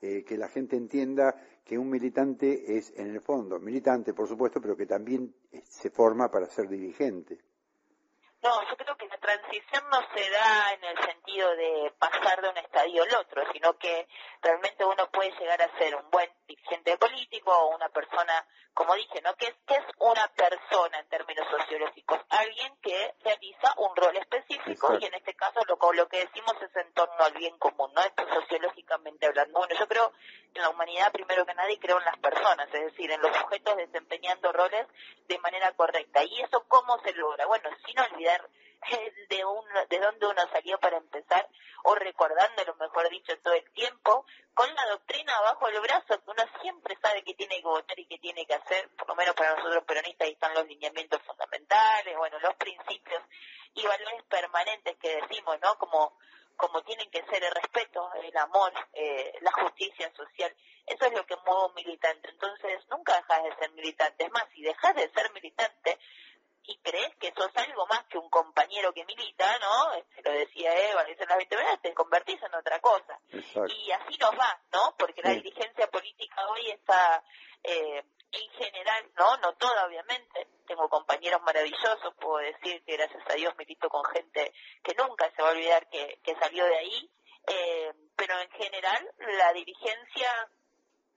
que 0.00 0.36
la 0.36 0.48
gente 0.48 0.76
entienda 0.76 1.34
que 1.64 1.78
un 1.78 1.88
militante 1.88 2.76
es, 2.76 2.92
en 2.96 3.08
el 3.08 3.20
fondo, 3.22 3.58
militante, 3.58 4.12
por 4.12 4.28
supuesto, 4.28 4.60
pero 4.60 4.76
que 4.76 4.86
también 4.86 5.34
eh, 5.50 5.62
se 5.64 5.90
forma 5.90 6.30
para 6.30 6.46
ser 6.46 6.68
dirigente. 6.68 7.38
No, 8.42 8.50
yo 8.68 8.76
creo 8.76 8.94
que 8.98 9.06
transición 9.24 9.82
no 9.90 10.00
se 10.14 10.30
da 10.30 10.72
en 10.74 10.84
el 10.84 10.98
sentido 10.98 11.56
de 11.56 11.92
pasar 11.98 12.42
de 12.42 12.48
un 12.50 12.58
estadio 12.58 13.02
al 13.04 13.14
otro, 13.14 13.42
sino 13.52 13.78
que 13.78 14.06
realmente 14.42 14.84
uno 14.84 15.10
puede 15.10 15.30
llegar 15.38 15.62
a 15.62 15.78
ser 15.78 15.96
un 15.96 16.10
buen 16.10 16.30
dirigente 16.46 16.98
político 16.98 17.50
o 17.50 17.74
una 17.74 17.88
persona, 17.88 18.46
como 18.74 18.94
dije, 18.94 19.22
¿no? 19.22 19.34
Que 19.36 19.46
es, 19.46 19.54
que 19.66 19.74
es 19.76 19.84
una 19.98 20.28
persona 20.28 20.98
en 20.98 21.08
términos 21.08 21.46
sociológicos, 21.50 22.20
alguien 22.28 22.76
que 22.82 23.14
realiza 23.24 23.72
un 23.78 23.96
rol 23.96 24.14
específico 24.14 24.98
y 25.00 25.06
en 25.06 25.14
este 25.14 25.34
caso 25.34 25.60
lo, 25.66 25.78
lo 25.92 26.06
que 26.06 26.26
decimos 26.26 26.54
es 26.60 26.76
en 26.76 26.92
torno 26.92 27.24
al 27.24 27.32
bien 27.32 27.56
común, 27.58 27.90
¿no? 27.94 28.02
Esto 28.02 28.28
sociológicamente 28.28 29.26
hablando. 29.26 29.58
Bueno, 29.58 29.74
yo 29.78 29.88
creo 29.88 30.12
en 30.54 30.60
la 30.60 30.68
humanidad 30.68 31.10
primero 31.12 31.46
que 31.46 31.54
nada 31.54 31.70
y 31.70 31.78
creo 31.78 31.98
en 31.98 32.04
las 32.04 32.18
personas, 32.18 32.68
es 32.74 32.92
decir, 32.92 33.10
en 33.10 33.22
los 33.22 33.34
sujetos 33.34 33.74
desempeñando 33.76 34.52
roles 34.52 34.86
de 35.28 35.38
manera 35.38 35.72
correcta. 35.72 36.22
¿Y 36.24 36.42
eso 36.42 36.62
cómo 36.68 36.98
se 37.02 37.14
logra? 37.14 37.46
Bueno, 37.46 37.70
sin 37.86 37.98
olvidar 37.98 38.46
de, 39.28 39.44
un, 39.44 39.64
de 39.88 39.98
dónde 39.98 40.26
uno 40.26 40.42
salió 40.52 40.78
para 40.78 40.98
empezar, 40.98 41.48
o 41.84 41.94
recordándolo, 41.94 42.74
mejor 42.76 43.08
dicho, 43.10 43.38
todo 43.40 43.54
el 43.54 43.70
tiempo, 43.72 44.26
con 44.54 44.72
la 44.74 44.86
doctrina 44.86 45.32
bajo 45.40 45.68
el 45.68 45.80
brazo, 45.80 46.22
que 46.22 46.30
uno 46.30 46.42
siempre 46.60 46.96
sabe 47.02 47.22
que 47.22 47.34
tiene 47.34 47.56
que 47.56 47.66
votar 47.66 47.98
y 47.98 48.06
que 48.06 48.18
tiene 48.18 48.46
que 48.46 48.54
hacer, 48.54 48.88
por 48.96 49.08
lo 49.08 49.14
menos 49.14 49.34
para 49.34 49.54
nosotros 49.54 49.84
peronistas, 49.84 50.26
ahí 50.26 50.32
están 50.32 50.54
los 50.54 50.66
lineamientos 50.66 51.22
fundamentales, 51.22 52.16
bueno, 52.16 52.38
los 52.38 52.54
principios 52.54 53.22
y 53.74 53.86
valores 53.86 54.22
permanentes 54.28 54.96
que 54.98 55.20
decimos, 55.20 55.58
¿no? 55.60 55.76
Como 55.78 56.16
como 56.56 56.82
tienen 56.82 57.10
que 57.10 57.24
ser 57.24 57.42
el 57.42 57.52
respeto, 57.52 58.10
el 58.22 58.36
amor, 58.36 58.72
eh, 58.92 59.32
la 59.40 59.52
justicia 59.52 60.12
social. 60.14 60.54
Eso 60.86 61.06
es 61.06 61.12
lo 61.12 61.26
que 61.26 61.36
mueve 61.44 61.66
un 61.66 61.74
militante. 61.74 62.30
Entonces, 62.30 62.80
nunca 62.90 63.16
dejas 63.16 63.42
de 63.44 63.56
ser 63.56 63.70
militante. 63.72 64.24
Es 64.24 64.32
más, 64.32 64.44
si 64.54 64.62
dejas 64.62 64.94
de 64.94 65.10
ser 65.10 65.32
militante, 65.32 65.98
y 66.66 66.78
crees 66.78 67.14
que 67.16 67.32
sos 67.36 67.50
algo 67.56 67.86
más 67.86 68.04
que 68.04 68.18
un 68.18 68.28
compañero 68.30 68.92
que 68.92 69.04
milita, 69.04 69.58
¿no? 69.58 69.92
Este, 69.94 70.22
lo 70.22 70.32
decía 70.32 70.74
Eva, 70.90 71.04
en 71.06 71.28
las 71.28 71.36
20 71.36 71.56
veces, 71.56 71.82
te 71.82 71.94
convertís 71.94 72.42
en 72.42 72.54
otra 72.54 72.80
cosa. 72.80 73.18
Y 73.30 73.90
así 73.90 74.16
nos 74.18 74.32
va, 74.32 74.60
¿no? 74.72 74.94
Porque 74.98 75.22
la 75.22 75.30
dirigencia 75.30 75.86
política 75.88 76.46
hoy 76.48 76.70
está, 76.70 77.22
eh, 77.62 78.02
en 78.32 78.50
general, 78.52 79.10
¿no? 79.16 79.36
No 79.38 79.52
toda, 79.54 79.86
obviamente. 79.86 80.48
Tengo 80.66 80.88
compañeros 80.88 81.42
maravillosos, 81.42 82.14
puedo 82.18 82.38
decir 82.38 82.82
que 82.84 82.96
gracias 82.96 83.22
a 83.28 83.34
Dios 83.34 83.54
milito 83.58 83.88
con 83.90 84.04
gente 84.06 84.52
que 84.82 84.94
nunca 84.94 85.30
se 85.36 85.42
va 85.42 85.48
a 85.48 85.52
olvidar 85.52 85.88
que, 85.90 86.18
que 86.22 86.34
salió 86.36 86.64
de 86.64 86.78
ahí. 86.78 87.10
Eh, 87.46 87.92
pero 88.16 88.40
en 88.40 88.50
general, 88.52 89.10
la 89.18 89.52
dirigencia 89.52 90.48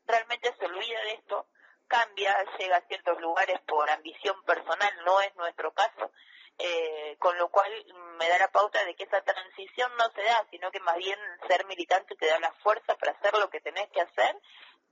realmente 0.05 0.53
se 0.59 0.65
olvida 0.65 1.01
de 1.03 1.11
esto 1.13 1.47
cambia, 1.87 2.35
llega 2.57 2.77
a 2.77 2.87
ciertos 2.87 3.19
lugares 3.21 3.59
por 3.67 3.89
ambición 3.89 4.41
personal, 4.43 4.93
no 5.05 5.21
es 5.21 5.35
nuestro 5.35 5.71
caso, 5.73 6.11
eh, 6.57 7.15
con 7.19 7.37
lo 7.37 7.49
cual 7.49 7.71
me 8.17 8.27
da 8.29 8.39
la 8.39 8.51
pauta 8.51 8.83
de 8.83 8.95
que 8.95 9.03
esa 9.03 9.21
transición 9.21 9.91
no 9.97 10.09
se 10.15 10.23
da, 10.23 10.45
sino 10.49 10.71
que 10.71 10.79
más 10.79 10.97
bien 10.97 11.19
ser 11.47 11.65
militante 11.65 12.15
te 12.15 12.27
da 12.27 12.39
la 12.39 12.51
fuerza 12.63 12.95
para 12.95 13.11
hacer 13.11 13.37
lo 13.37 13.49
que 13.49 13.61
tenés 13.61 13.89
que 13.89 14.01
hacer, 14.01 14.35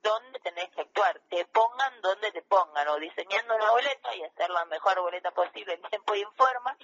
donde 0.01 0.39
tenés 0.39 0.69
que 0.69 0.81
actuar, 0.81 1.19
te 1.29 1.45
pongan 1.45 2.01
donde 2.01 2.31
te 2.31 2.43
pongan, 2.43 2.87
o 2.89 2.99
diseñando 2.99 3.55
una 3.55 3.71
boleta 3.71 4.15
y 4.15 4.23
hacer 4.23 4.49
la 4.51 4.65
mejor 4.65 5.01
boleta 5.01 5.31
posible 5.31 5.73
en 5.73 5.81
tiempo 5.89 6.13
y 6.13 6.21
en 6.21 6.31
forma, 6.35 6.77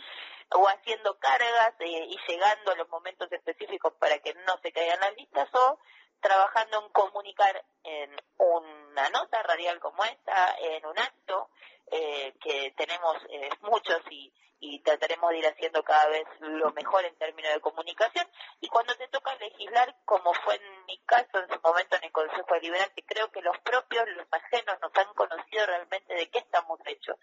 o 0.53 0.67
haciendo 0.67 1.17
cargas 1.19 1.75
eh, 1.79 2.07
y 2.09 2.17
llegando 2.27 2.71
a 2.71 2.75
los 2.75 2.89
momentos 2.89 3.31
específicos 3.31 3.93
para 3.99 4.17
que 4.19 4.33
no 4.33 4.57
se 4.63 4.71
caigan 4.71 4.99
las 4.99 5.15
listas, 5.15 5.49
o 5.53 5.77
trabajando 6.21 6.83
en 6.83 6.89
comunicar 6.91 7.63
en 7.83 8.15
una 8.37 9.09
nota 9.09 9.41
radial 9.43 9.79
como 9.79 10.03
esta, 10.05 10.55
en 10.59 10.85
un 10.85 10.97
acto, 10.97 11.49
eh, 11.91 12.33
que 12.39 12.71
tenemos 12.77 13.17
eh, 13.29 13.49
muchos 13.61 13.99
y, 14.09 14.31
y 14.59 14.79
trataremos 14.79 15.31
de 15.31 15.39
ir 15.39 15.47
haciendo 15.47 15.83
cada 15.83 16.07
vez 16.07 16.25
lo 16.39 16.71
mejor 16.71 17.03
en 17.03 17.17
términos 17.17 17.51
de 17.53 17.59
comunicación. 17.59 18.27
Y 18.61 18.67
cuando 18.67 18.95
te 18.95 19.07
toca 19.07 19.35
legislar, 19.35 19.95
como 20.05 20.33
fue 20.45 20.55
en 20.55 20.85
mi 20.85 20.97
caso 20.99 21.39
en 21.39 21.49
su 21.49 21.59
momento 21.61 21.97
en 21.97 22.03
el 22.03 22.11
Consejo 22.11 22.53
Deliberante, 22.53 23.03
creo 23.03 23.31
que 23.31 23.41
los 23.41 23.57
propios, 23.59 24.07
los 24.09 24.27
ajenos, 24.31 24.77
nos 24.81 24.95
han 24.95 25.13
conocido 25.15 25.65
realmente 25.65 26.13
de 26.13 26.29
qué 26.29 26.39
estamos 26.39 26.79
hechos. 26.85 27.17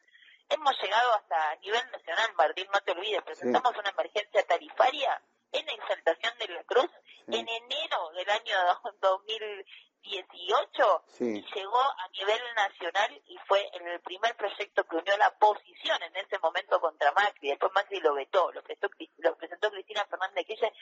Hemos 0.49 0.83
llegado 0.83 1.15
hasta 1.15 1.51
a 1.51 1.57
nivel 1.57 1.91
nacional, 1.93 2.35
Martín, 2.35 2.67
no 2.73 2.81
te 2.81 2.93
olvides, 2.93 3.23
presentamos 3.23 3.77
una 3.77 3.91
emergencia 3.91 4.45
tarifaria 4.45 5.23
en 5.53 5.69
Exaltación 5.69 6.39
de 6.39 6.49
la 6.49 6.65
Cruz 6.65 6.91
en 7.29 7.47
enero 7.49 8.11
del 8.15 8.31
año 8.31 8.59
2018 9.09 11.05
y 11.21 11.45
llegó 11.55 11.81
a 11.81 12.09
nivel 12.13 12.41
nacional 12.57 13.23
y 13.27 13.37
fue 13.47 13.69
el 13.73 14.01
primer 14.01 14.37
proyecto 14.37 14.85
que 14.85 14.97
unió 14.97 15.17
la 15.17 15.37
posición 15.39 16.03
en 16.03 16.17
ese 16.17 16.39
momento 16.39 16.81
contra 16.81 17.13
Macri. 17.13 17.51
Después 17.51 17.73
Macri 17.75 18.01
lo 18.01 18.15
vetó, 18.15 18.51
lo 18.53 18.63
presentó, 18.63 18.89
lo 19.19 19.37
presentó 19.37 19.71
Cristina 19.71 20.07
Fernández 20.07 20.47
Kirchner 20.47 20.73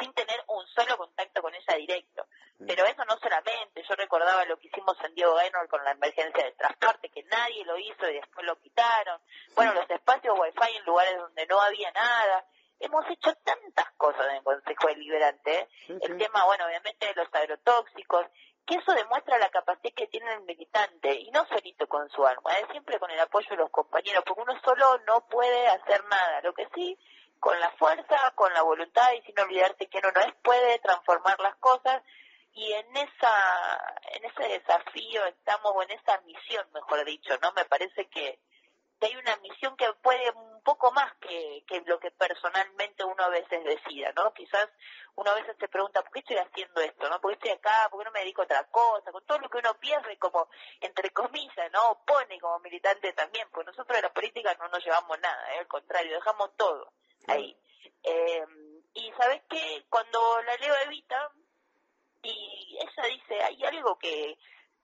sin 0.00 0.12
tener 0.14 0.42
un 0.48 0.66
solo 0.68 0.96
contacto 0.96 1.42
con 1.42 1.54
ella 1.54 1.76
directo. 1.76 2.26
Pero 2.66 2.84
eso 2.86 3.04
no 3.04 3.18
solamente, 3.18 3.82
yo 3.88 3.94
recordaba 3.96 4.44
lo 4.44 4.58
que 4.58 4.68
hicimos 4.68 4.96
en 5.04 5.14
Diego 5.14 5.34
Gaynor 5.34 5.68
con 5.68 5.84
la 5.84 5.92
emergencia 5.92 6.44
de 6.44 6.52
transporte, 6.52 7.08
que 7.10 7.24
nadie 7.24 7.64
lo 7.64 7.76
hizo 7.78 8.08
y 8.08 8.14
después 8.14 8.46
lo 8.46 8.56
quitaron. 8.60 9.20
Bueno, 9.54 9.74
los 9.74 9.90
espacios 9.90 10.38
wifi 10.38 10.76
en 10.76 10.84
lugares 10.84 11.16
donde 11.18 11.46
no 11.46 11.60
había 11.60 11.90
nada 11.90 12.46
hemos 12.82 13.08
hecho 13.08 13.32
tantas 13.44 13.92
cosas 13.96 14.26
en 14.28 14.36
el 14.36 14.42
Consejo 14.42 14.88
Deliberante. 14.88 15.60
¿eh? 15.60 15.68
el 15.88 16.18
tema, 16.18 16.44
bueno, 16.44 16.66
obviamente 16.66 17.06
de 17.06 17.14
los 17.14 17.28
agrotóxicos, 17.32 18.26
que 18.66 18.74
eso 18.76 18.92
demuestra 18.92 19.38
la 19.38 19.50
capacidad 19.50 19.94
que 19.94 20.06
tiene 20.08 20.32
el 20.34 20.42
militante, 20.42 21.14
y 21.14 21.30
no 21.30 21.46
solito 21.46 21.86
con 21.88 22.01
su 22.14 22.26
arma, 22.26 22.52
es 22.54 22.62
¿eh? 22.62 22.66
siempre 22.70 22.98
con 22.98 23.10
el 23.10 23.20
apoyo 23.20 23.48
de 23.50 23.56
los 23.56 23.70
compañeros, 23.70 24.22
porque 24.26 24.42
uno 24.42 24.60
solo 24.64 24.98
no 25.06 25.26
puede 25.28 25.68
hacer 25.68 26.04
nada. 26.04 26.40
Lo 26.42 26.52
que 26.52 26.68
sí, 26.74 26.98
con 27.40 27.58
la 27.58 27.70
fuerza, 27.72 28.32
con 28.34 28.52
la 28.52 28.62
voluntad, 28.62 29.12
y 29.12 29.22
sin 29.22 29.38
olvidarse 29.38 29.88
que 29.88 29.98
uno 29.98 30.12
no 30.14 30.20
es, 30.20 30.34
puede 30.42 30.78
transformar 30.78 31.40
las 31.40 31.56
cosas, 31.56 32.02
y 32.54 32.72
en 32.72 32.96
esa 32.96 33.94
en 34.12 34.24
ese 34.24 34.58
desafío 34.58 35.24
estamos 35.26 35.72
o 35.74 35.82
en 35.82 35.90
esa 35.92 36.20
misión 36.20 36.66
mejor 36.74 37.02
dicho 37.04 37.34
no 37.40 37.50
me 37.52 37.64
parece 37.64 38.08
que 38.08 38.38
hay 39.06 39.16
una 39.16 39.36
misión 39.38 39.76
que 39.76 39.92
puede 40.02 40.30
un 40.30 40.62
poco 40.62 40.92
más 40.92 41.12
que, 41.20 41.64
que 41.66 41.80
lo 41.86 41.98
que 41.98 42.10
personalmente 42.10 43.04
uno 43.04 43.24
a 43.24 43.28
veces 43.28 43.64
decida, 43.64 44.12
¿no? 44.14 44.32
Quizás 44.32 44.68
uno 45.14 45.30
a 45.30 45.34
veces 45.34 45.56
se 45.58 45.68
pregunta, 45.68 46.02
¿por 46.02 46.12
qué 46.12 46.20
estoy 46.20 46.36
haciendo 46.36 46.80
esto, 46.80 47.08
no? 47.08 47.20
¿Por 47.20 47.32
qué 47.32 47.34
estoy 47.34 47.50
acá? 47.50 47.88
¿Por 47.90 48.00
qué 48.00 48.04
no 48.04 48.12
me 48.12 48.20
dedico 48.20 48.42
a 48.42 48.44
otra 48.44 48.64
cosa? 48.70 49.12
Con 49.12 49.24
todo 49.26 49.38
lo 49.38 49.50
que 49.50 49.58
uno 49.58 49.74
pierde 49.78 50.18
como, 50.18 50.48
entre 50.80 51.10
comillas, 51.10 51.70
¿no? 51.72 52.02
Pone 52.06 52.40
como 52.40 52.58
militante 52.60 53.12
también, 53.12 53.48
pues 53.50 53.66
nosotros 53.66 53.96
de 53.96 54.02
la 54.02 54.12
política 54.12 54.54
no 54.54 54.68
nos 54.68 54.84
llevamos 54.84 55.18
nada, 55.20 55.54
¿eh? 55.54 55.58
al 55.58 55.68
contrario, 55.68 56.14
dejamos 56.16 56.56
todo 56.56 56.92
ahí. 57.26 57.56
Eh, 58.02 58.44
y 58.94 59.12
¿sabes 59.12 59.42
qué? 59.48 59.84
Cuando 59.88 60.42
la 60.42 60.56
leo 60.56 60.74
Evita, 60.84 61.30
y 62.22 62.78
ella 62.78 63.08
dice, 63.08 63.42
hay 63.42 63.64
algo 63.64 63.98
que 63.98 64.38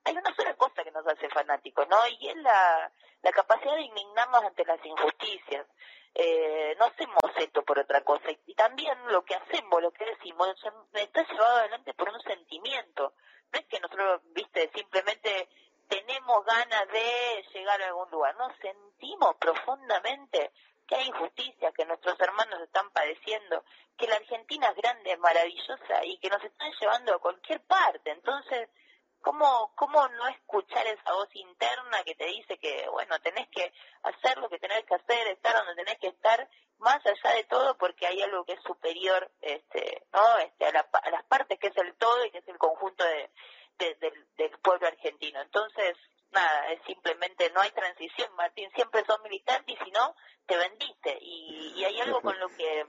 hay 0.08 0.16
una 0.16 0.34
sola 0.34 0.54
cosa 0.54 0.82
que 0.82 0.90
nos 0.90 1.06
hace 1.06 1.28
fanáticos, 1.28 1.86
¿no? 1.88 1.96
Y 2.08 2.28
es 2.28 2.36
la, 2.36 2.90
capacidad 3.32 3.76
de 3.76 3.82
indignarnos 3.82 4.42
ante 4.42 4.64
las 4.64 4.84
injusticias. 4.84 5.66
Eh, 6.14 6.74
no 6.78 6.86
hacemos 6.86 7.18
esto 7.36 7.62
por 7.62 7.78
otra 7.78 8.02
cosa. 8.02 8.30
Y 8.46 8.54
también 8.54 8.96
lo 9.08 9.24
que 9.24 9.34
hacemos, 9.34 9.82
lo 9.82 9.92
que 9.92 10.06
decimos, 10.06 10.48
está 10.94 11.22
llevado 11.22 11.58
adelante 11.58 11.94
por 11.94 12.08
un 12.08 12.20
sentimiento. 12.22 13.12
No 13.52 13.58
es 13.58 13.66
que 13.66 13.80
nosotros, 13.80 14.22
viste, 14.32 14.70
simplemente 14.74 15.48
tenemos 15.88 16.44
ganas 16.44 16.88
de 16.88 17.44
llegar 17.52 17.80
a 17.82 17.86
algún 17.86 18.10
lugar. 18.10 18.34
No, 18.36 18.48
sentimos 18.60 19.36
profundamente 19.36 20.50
que 20.86 20.96
hay 20.96 21.06
injusticia, 21.06 21.70
que 21.72 21.84
nuestros 21.84 22.18
hermanos 22.18 22.60
están 22.62 22.90
padeciendo, 22.90 23.62
que 23.96 24.08
la 24.08 24.16
Argentina 24.16 24.68
es 24.68 24.76
grande, 24.76 25.12
es 25.12 25.18
maravillosa 25.18 26.04
y 26.04 26.16
que 26.18 26.30
nos 26.30 26.42
están 26.42 26.72
llevando 26.80 27.14
a 27.14 27.18
cualquier 27.18 27.60
parte. 27.60 28.10
Entonces, 28.10 28.70
¿Cómo, 29.20 29.72
¿Cómo 29.74 30.08
no 30.08 30.28
escuchar 30.28 30.86
esa 30.86 31.12
voz 31.12 31.28
interna 31.34 32.02
que 32.04 32.14
te 32.14 32.26
dice 32.26 32.58
que, 32.58 32.88
bueno, 32.90 33.18
tenés 33.20 33.48
que 33.48 33.72
hacer 34.02 34.38
lo 34.38 34.48
que 34.48 34.58
tenés 34.58 34.84
que 34.84 34.94
hacer, 34.94 35.28
estar 35.28 35.54
donde 35.56 35.74
tenés 35.74 35.98
que 35.98 36.08
estar, 36.08 36.48
más 36.78 37.04
allá 37.04 37.34
de 37.34 37.44
todo, 37.44 37.76
porque 37.76 38.06
hay 38.06 38.22
algo 38.22 38.44
que 38.44 38.52
es 38.52 38.62
superior 38.62 39.30
este, 39.40 40.06
¿no? 40.12 40.38
este, 40.38 40.66
a, 40.66 40.72
las 41.10 41.24
partes, 41.24 41.58
que 41.58 41.68
es 41.68 41.76
el 41.76 41.94
todo 41.96 42.24
y 42.24 42.30
que 42.30 42.38
es 42.38 42.48
el 42.48 42.58
conjunto 42.58 43.04
de, 43.04 43.30
del, 43.96 44.58
pueblo 44.62 44.86
argentino. 44.86 45.40
Entonces, 45.40 45.96
nada, 46.30 46.72
es 46.72 46.80
simplemente 46.86 47.50
no 47.50 47.60
hay 47.60 47.70
transición, 47.70 48.32
Martín, 48.36 48.70
siempre 48.74 49.04
son 49.04 49.22
militantes 49.22 49.76
y 49.80 49.84
si 49.84 49.90
no, 49.90 50.14
te 50.46 50.56
vendiste. 50.56 51.18
Y 51.20 51.84
hay 51.84 52.00
algo 52.00 52.20
con 52.20 52.38
lo 52.38 52.48
que 52.48 52.86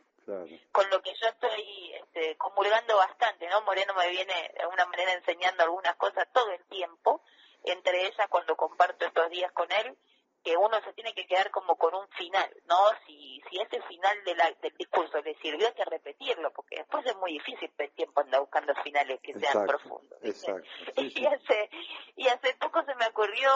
con 0.72 0.90
lo 0.90 1.02
que 1.02 1.14
yo 1.14 1.28
estoy 1.28 1.94
este, 1.94 2.38
comulgando 2.38 2.98
bastante, 2.98 3.48
¿no? 3.50 3.62
Moreno 3.62 3.94
me 3.94 4.10
viene 4.10 4.52
de 4.54 4.62
alguna 4.62 4.86
manera 4.86 5.14
enseñando 5.14 5.64
algunas 5.64 5.96
cosas 5.96 6.28
todo 6.34 6.52
el 6.52 6.64
tiempo, 6.66 7.22
entre 7.64 8.08
ellas 8.08 8.28
cuando 8.30 8.56
comparto 8.56 9.06
estos 9.06 9.30
días 9.30 9.52
con 9.52 9.72
él, 9.72 9.98
que 10.44 10.56
uno 10.56 10.82
se 10.84 10.94
tiene 10.94 11.14
que 11.14 11.26
quedar 11.26 11.52
como 11.52 11.76
con 11.76 11.94
un 11.94 12.08
final, 12.10 12.50
¿no? 12.68 12.76
Si, 13.06 13.42
si 13.50 13.60
ese 13.60 13.82
final 13.84 14.24
de 14.24 14.36
la, 14.36 14.52
del 14.62 14.74
discurso 14.78 15.22
le 15.22 15.36
sirvió, 15.36 15.68
hay 15.68 15.74
que 15.74 15.86
repetirlo, 15.86 16.52
porque 16.52 16.78
después 16.78 17.06
es 17.06 17.16
muy 17.18 17.34
difícil 17.34 17.70
el 17.78 17.92
tiempo 17.92 18.22
anda 18.22 18.40
buscando 18.40 18.74
finales 18.84 19.20
que 19.22 19.34
sean 19.34 19.66
profundos. 19.66 20.20
y, 20.96 21.26
hace, 21.26 21.70
y 22.16 22.28
hace 22.28 22.54
poco 22.56 22.84
se 22.84 22.96
me 22.96 23.08
ocurrió, 23.08 23.52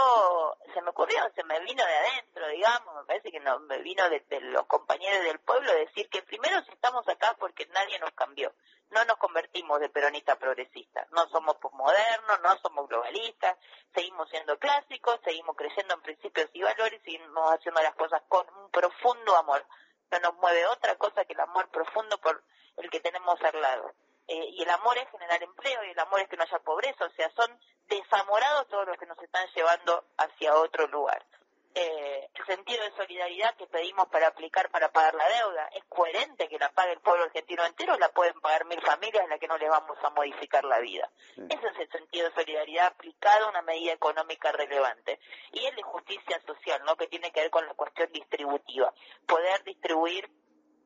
se 0.74 0.82
me 0.82 0.90
ocurrió, 0.90 1.18
se 1.36 1.44
me 1.44 1.60
vino 1.62 1.84
de 1.86 1.94
adentro, 1.94 2.48
digamos, 2.48 2.96
me 2.96 3.06
parece 3.06 3.32
que 3.32 3.40
no, 3.40 3.60
me 3.62 3.80
vino 3.80 4.10
de, 4.10 4.20
de 4.22 4.42
los 4.42 4.66
compañeros 4.66 5.24
del 5.24 5.40
pueblo 5.40 5.74
decir 5.74 6.10
que 6.10 6.22
primero 6.24 6.62
si 6.64 6.72
estamos 6.72 7.08
acá 7.08 7.36
porque 7.40 7.66
nadie 7.68 8.00
nos 8.00 8.12
cambió, 8.12 8.54
no 8.94 9.04
nos 9.06 9.18
convertimos 9.18 9.80
de 9.80 9.90
peronista 9.90 10.34
a 10.34 10.40
progresista, 10.40 11.06
no 11.12 11.28
somos 11.30 11.58
posmodernos, 11.58 12.42
no 12.42 12.58
somos 12.60 12.88
globalistas, 12.88 13.58
seguimos 13.94 14.30
siendo 14.30 14.58
clásicos, 14.60 15.20
seguimos 15.24 15.56
creyendo 15.56 15.96
en 15.96 16.02
principios 16.02 16.50
y 16.54 16.62
valores 16.62 17.02
seguimos 17.04 17.52
haciendo 17.54 17.82
las 17.82 17.96
cosas 17.96 18.22
con 18.30 18.48
un 18.56 18.70
profundo 18.72 19.36
amor. 19.36 19.66
no 20.12 20.20
nos 20.20 20.36
mueve 20.36 20.66
otra 20.68 20.96
cosa 20.96 21.26
que 21.26 21.34
el 21.34 21.40
amor 21.40 21.70
profundo 21.70 22.18
por 22.20 22.44
el 22.78 22.90
que 22.90 23.00
tenemos 23.00 23.42
al 23.42 23.62
lado. 23.62 23.94
Eh, 24.28 24.50
y 24.52 24.64
el 24.64 24.70
amor 24.70 24.98
es 24.98 25.10
generar 25.10 25.42
empleo 25.44 25.84
y 25.84 25.90
el 25.90 26.00
amor 26.00 26.22
es 26.22 26.30
que 26.30 26.38
no 26.38 26.44
haya 26.44 26.60
pobreza, 26.60 27.06
o 27.06 27.10
sea, 27.12 27.30
son 27.32 27.60
desamorados 27.88 28.68
todos 28.70 28.88
los 28.88 28.98
que 28.98 29.06
nos 29.06 29.22
están 29.22 29.48
llevando 29.54 30.06
hacia 30.18 30.56
otro 30.56 30.88
lugar. 30.88 31.26
Eh, 31.76 32.30
el 32.36 32.46
sentido 32.46 32.84
de 32.84 32.92
solidaridad 32.92 33.56
que 33.56 33.66
pedimos 33.66 34.08
para 34.10 34.28
aplicar 34.28 34.70
para 34.70 34.92
pagar 34.92 35.16
la 35.16 35.28
deuda 35.28 35.68
es 35.74 35.84
coherente 35.86 36.48
que 36.48 36.60
la 36.60 36.72
pague 36.72 36.92
el 36.92 37.00
pueblo 37.00 37.24
argentino 37.24 37.66
entero, 37.66 37.98
la 37.98 38.10
pueden 38.10 38.40
pagar 38.42 38.66
mil 38.66 38.80
familias 38.82 39.24
en 39.24 39.32
la 39.32 39.40
que 39.40 39.48
no 39.48 39.58
les 39.58 39.70
vamos 39.70 39.98
a 40.04 40.10
modificar 40.12 40.64
la 40.66 40.80
vida. 40.80 41.10
Ese 41.36 41.68
es 41.68 41.80
el 41.80 41.90
sentido 41.90 42.30
de 42.30 42.36
solidaridad 42.36 42.88
aplicado 42.88 43.48
a 43.48 43.50
una 43.50 43.64
medida 43.64 43.94
económica 43.94 44.52
relevante. 44.52 45.20
Y 45.52 45.66
el 45.66 45.76
de 45.76 45.82
justicia 45.82 46.40
social, 46.46 46.84
¿no? 46.86 46.96
que 46.96 47.08
tiene 47.08 47.32
que 47.32 47.42
ver 47.42 47.50
con 47.50 47.66
la 47.66 47.74
cuestión 47.74 48.12
distributiva. 48.12 48.94
Poder 49.26 49.64
distribuir 49.64 50.30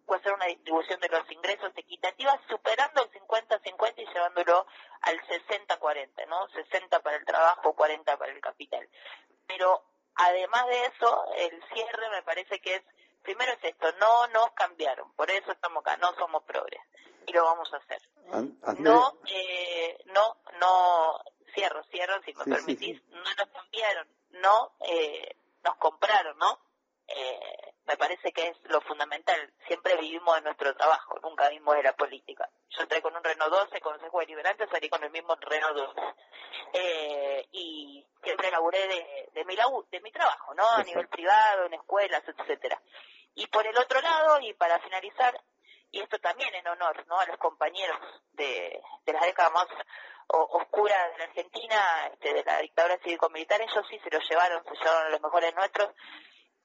puede 0.05 0.23
ser 0.23 0.33
una 0.33 0.45
distribución 0.45 1.01
de 1.01 1.09
los 1.09 1.29
ingresos 1.29 1.71
equitativa 1.75 2.39
superando 2.47 3.03
el 3.03 3.11
50-50 3.11 3.93
y 3.97 4.05
llevándolo 4.05 4.65
al 5.01 5.19
60-40, 5.19 6.27
¿no? 6.27 6.47
60 6.47 7.01
para 7.01 7.17
el 7.17 7.25
trabajo, 7.25 7.75
40 7.75 8.17
para 8.17 8.31
el 8.31 8.39
capital. 8.39 8.87
Pero 9.45 9.83
además 10.17 10.67
de 10.67 10.85
eso, 10.85 11.25
el 11.37 11.63
cierre 11.73 12.09
me 12.11 12.23
parece 12.23 12.59
que 12.59 12.75
es, 12.75 12.83
primero 13.23 13.51
es 13.53 13.63
esto, 13.63 13.91
no 13.99 14.27
nos 14.27 14.51
cambiaron, 14.51 15.11
por 15.13 15.29
eso 15.31 15.51
estamos 15.51 15.81
acá, 15.81 15.97
no 15.97 16.13
somos 16.15 16.43
progres 16.43 16.81
y 17.25 17.33
lo 17.33 17.43
vamos 17.43 17.71
a 17.73 17.77
hacer. 17.77 18.01
No, 18.79 19.19
eh, 19.29 19.97
no, 20.05 20.37
no, 20.59 21.19
cierro, 21.53 21.83
cierro, 21.91 22.21
si 22.23 22.33
me 22.33 22.45
permitís, 22.45 23.01
no 23.09 23.23
nos 23.23 23.47
cambiaron, 23.49 24.07
no 24.31 24.71
eh, 24.81 25.35
nos 25.63 25.75
compraron, 25.75 26.37
¿no? 26.37 26.59
Eh, 27.07 27.73
me 27.85 27.95
parece 27.95 28.33
que 28.33 28.47
es 28.47 28.57
lo 28.65 28.81
fundamental. 28.81 29.53
Siempre 29.67 29.95
vivimos 29.97 30.35
de 30.35 30.41
nuestro 30.41 30.75
trabajo, 30.75 31.17
nunca 31.23 31.47
vimos 31.49 31.75
de 31.75 31.83
la 31.83 31.95
política. 31.95 32.49
Yo 32.69 32.81
entré 32.81 33.01
con 33.01 33.15
un 33.15 33.23
Renault 33.23 33.51
12, 33.51 33.79
Consejo 33.79 34.19
Deliberante, 34.19 34.67
salí 34.67 34.89
con 34.89 35.03
el 35.03 35.11
mismo 35.11 35.35
Renault 35.39 35.75
12. 35.75 36.01
Eh, 36.73 37.47
y 37.51 38.05
siempre 38.23 38.51
laburé 38.51 38.87
de, 38.87 39.16
de, 39.37 39.45
mi, 39.45 39.55
de 39.91 40.01
mi 40.01 40.11
trabajo, 40.11 40.53
¿no? 40.55 40.67
A 40.69 40.83
nivel 40.83 41.07
privado, 41.07 41.65
en 41.65 41.73
escuelas, 41.75 42.23
etcétera. 42.27 42.81
Y 43.35 43.47
por 43.47 43.65
el 43.67 43.77
otro 43.77 44.01
lado, 44.01 44.39
y 44.41 44.53
para 44.53 44.79
finalizar, 44.79 45.39
y 45.91 46.01
esto 46.01 46.17
también 46.19 46.53
en 46.55 46.67
honor, 46.67 47.05
¿no? 47.07 47.19
A 47.19 47.25
los 47.25 47.37
compañeros 47.37 47.99
de, 48.31 48.81
de 49.05 49.13
las 49.13 49.21
décadas 49.21 49.53
más 49.53 49.67
oscuras 50.27 51.11
de 51.11 51.17
la 51.19 51.23
Argentina, 51.25 52.07
este, 52.11 52.33
de 52.33 52.43
la 52.43 52.59
dictadura 52.59 52.97
cívico-militar, 53.03 53.61
ellos 53.61 53.85
sí 53.89 53.99
se 53.99 54.09
lo 54.09 54.19
llevaron, 54.19 54.63
se 54.65 54.75
llevaron 54.75 55.07
a 55.07 55.09
los 55.09 55.21
mejores 55.21 55.55
nuestros, 55.55 55.89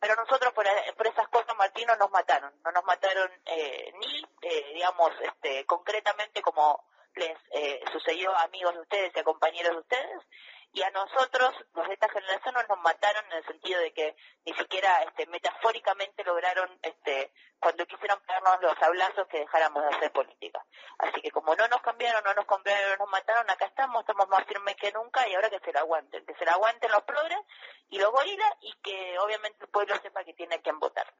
pero 0.00 0.16
nosotros 0.16 0.52
por, 0.52 0.66
por, 0.96 1.06
esas 1.06 1.28
cosas, 1.28 1.56
Martín, 1.56 1.86
no 1.86 1.94
nos 1.94 2.10
mataron, 2.10 2.52
no 2.64 2.72
nos 2.72 2.84
mataron 2.84 3.30
eh, 3.46 3.92
ni, 4.00 4.24
eh, 4.42 4.72
digamos, 4.74 5.10
este, 5.20 5.64
concretamente 5.64 6.42
como 6.42 6.84
les 7.14 7.36
eh, 7.52 7.80
sucedió 7.92 8.34
a 8.34 8.42
amigos 8.42 8.74
de 8.74 8.80
ustedes 8.80 9.12
y 9.14 9.18
a 9.20 9.24
compañeros 9.24 9.72
de 9.72 9.78
ustedes, 9.78 10.22
y 10.74 10.82
a 10.82 10.90
nosotros, 10.90 11.52
los 11.74 11.86
de 11.86 11.94
esta 11.94 12.08
generación, 12.08 12.54
nos 12.54 12.80
mataron 12.80 13.24
en 13.30 13.38
el 13.38 13.44
sentido 13.44 13.78
de 13.80 13.92
que 13.92 14.16
ni 14.46 14.54
siquiera 14.54 15.02
este, 15.02 15.26
metafóricamente 15.26 16.24
lograron, 16.24 16.70
este, 16.80 17.30
cuando 17.60 17.84
quisieron 17.84 18.18
pegarnos 18.26 18.62
los 18.62 18.82
abrazos, 18.82 19.28
que 19.28 19.40
dejáramos 19.40 19.82
de 19.82 19.96
hacer 19.96 20.12
política. 20.12 20.64
Así 20.98 21.20
que 21.20 21.30
como 21.30 21.54
no 21.54 21.68
nos 21.68 21.82
cambiaron, 21.82 22.24
no 22.24 22.32
nos 22.32 22.46
cambiaron, 22.46 22.90
no 22.92 23.04
nos 23.04 23.10
mataron, 23.10 23.50
acá 23.50 23.66
estamos, 23.66 24.00
estamos 24.00 24.26
más 24.30 24.46
firmes 24.46 24.74
que 24.76 24.90
nunca 24.92 25.28
y 25.28 25.34
ahora 25.34 25.50
que 25.50 25.60
se 25.60 25.72
la 25.72 25.80
aguanten, 25.80 26.24
que 26.24 26.34
se 26.34 26.44
la 26.46 26.52
aguanten 26.52 26.90
los 26.90 27.02
progres 27.02 27.40
y 27.90 27.98
los 27.98 28.10
gorilas 28.10 28.52
y 28.62 28.72
que 28.82 29.18
obviamente 29.18 29.58
el 29.64 29.68
pueblo 29.68 29.94
sepa 30.02 30.24
que 30.24 30.32
tiene 30.32 30.54
a 30.54 30.62
quién 30.62 30.78
votar. 30.78 31.12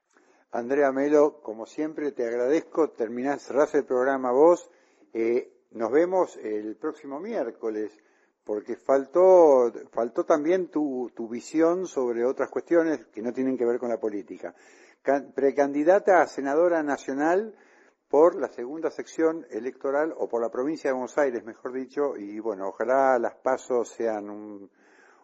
Andrea 0.51 0.93
Melo, 0.93 1.43
como 1.43 1.67
siempre, 1.67 2.13
te 2.13 2.27
agradezco. 2.27 2.91
Terminás, 2.91 3.43
cerrás 3.43 3.75
el 3.75 3.85
programa 3.85 4.33
vos. 4.33 4.71
Eh, 5.13 5.53
nos 5.71 5.91
vemos 5.91 6.37
el 6.37 6.77
próximo 6.77 7.21
miércoles 7.21 8.03
porque 8.45 8.77
faltó, 8.77 9.73
faltó 9.93 10.25
también 10.25 10.69
tu, 10.69 11.11
tu 11.15 11.29
visión 11.29 11.87
sobre 11.87 12.25
otras 12.25 12.51
cuestiones 12.51 13.07
que 13.07 13.23
no 13.23 13.33
tienen 13.33 13.57
que 13.57 13.65
ver 13.65 13.79
con 13.79 13.89
la 13.89 14.01
política. 14.01 14.55
precandidata 15.35 16.23
a 16.23 16.27
senadora 16.27 16.83
nacional 16.83 17.55
por 18.09 18.39
la 18.39 18.49
segunda 18.49 18.91
sección 18.91 19.47
electoral 19.51 20.13
o 20.17 20.29
por 20.29 20.43
la 20.43 20.51
provincia 20.51 20.91
de 20.91 20.93
Buenos 20.93 21.17
Aires, 21.17 21.45
mejor 21.45 21.73
dicho, 21.73 22.17
y 22.17 22.41
bueno, 22.41 22.69
ojalá 22.69 23.19
las 23.19 23.37
pasos 23.37 23.89
sean 23.89 24.29
un, 24.29 24.71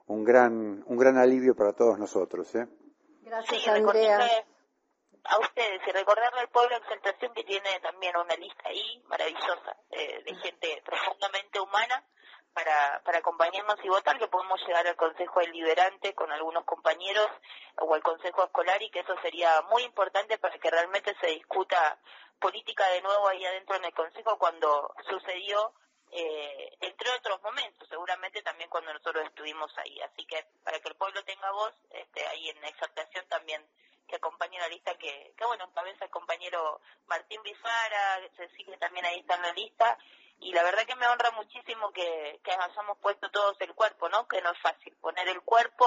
un 0.07 0.25
gran 0.25 0.83
un 0.87 0.97
gran 0.97 1.19
alivio 1.19 1.55
para 1.55 1.73
todos 1.73 1.99
nosotros. 1.99 2.55
¿eh? 2.55 2.67
Gracias, 3.23 3.69
Andrea. 3.69 4.19
A 5.25 5.39
ustedes 5.41 5.83
y 5.87 5.91
recordarle 5.91 6.41
al 6.41 6.49
pueblo 6.49 6.77
Exaltación 6.77 7.35
que 7.35 7.45
tiene 7.45 7.69
también 7.83 8.17
una 8.17 8.35
lista 8.37 8.63
ahí 8.67 9.03
maravillosa 9.09 9.77
eh, 9.91 10.23
de 10.25 10.35
gente 10.37 10.83
profundamente 10.87 11.61
humana 11.61 12.03
para, 12.53 13.01
para 13.05 13.19
acompañarnos 13.19 13.77
y 13.83 13.89
votar, 13.89 14.19
que 14.19 14.29
podemos 14.29 14.61
llegar 14.67 14.87
al 14.87 14.97
Consejo 14.97 15.41
Deliberante 15.41 16.15
con 16.15 16.31
algunos 16.33 16.65
compañeros 16.65 17.29
o 17.77 17.95
al 17.95 18.03
Consejo 18.03 18.45
Escolar 18.45 18.83
y 18.83 18.91
que 18.91 19.01
eso 19.01 19.15
sería 19.23 19.63
muy 19.71 19.83
importante 19.83 20.39
para 20.39 20.59
que 20.59 20.71
realmente 20.71 21.15
se 21.21 21.29
discuta 21.29 21.99
política 22.41 22.89
de 22.91 23.03
nuevo 23.03 23.29
ahí 23.29 23.45
adentro 23.45 23.77
en 23.77 23.85
el 23.85 23.95
Consejo 23.95 24.39
cuando 24.39 24.95
sucedió 25.09 25.73
eh, 26.11 26.77
entre 26.81 27.11
otros 27.11 27.43
momentos, 27.43 27.87
seguramente 27.89 28.43
también 28.43 28.71
cuando 28.71 28.93
nosotros 28.93 29.25
estuvimos 29.27 29.71
ahí. 29.79 30.01
Así 30.01 30.25
que 30.25 30.47
para 30.65 30.81
que 30.81 30.89
el 30.89 30.95
pueblo 30.95 31.23
tenga 31.25 31.51
voz, 31.53 31.75
este, 31.91 32.27
ahí 32.27 32.49
en 32.49 32.65
exaltación 32.65 33.27
también 33.29 33.63
que 34.07 34.17
acompañe 34.17 34.59
la 34.59 34.69
lista, 34.69 34.97
que, 34.97 35.35
que 35.37 35.45
bueno, 35.45 35.65
encabeza 35.65 36.07
el 36.07 36.11
compañero 36.11 36.81
Martín 37.07 37.43
Bifara, 37.43 38.21
Cecilia 38.37 38.79
también 38.79 39.05
ahí 39.05 39.21
está 39.21 39.35
en 39.35 39.43
la 39.43 39.53
lista, 39.53 39.99
y 40.40 40.53
la 40.53 40.62
verdad 40.62 40.87
que 40.87 40.94
me 40.96 41.07
honra 41.09 41.31
muchísimo 41.33 41.90
que, 41.92 42.40
que 42.44 42.53
hayamos 42.53 42.98
puesto 42.98 43.29
todos 43.31 43.57
el 43.61 43.74
cuerpo, 43.74 44.09
¿no? 44.09 44.29
Que 44.29 44.40
no 44.40 44.53
es 44.53 44.59
fácil 44.61 44.94
poner 45.01 45.27
el 45.29 45.42
cuerpo. 45.42 45.85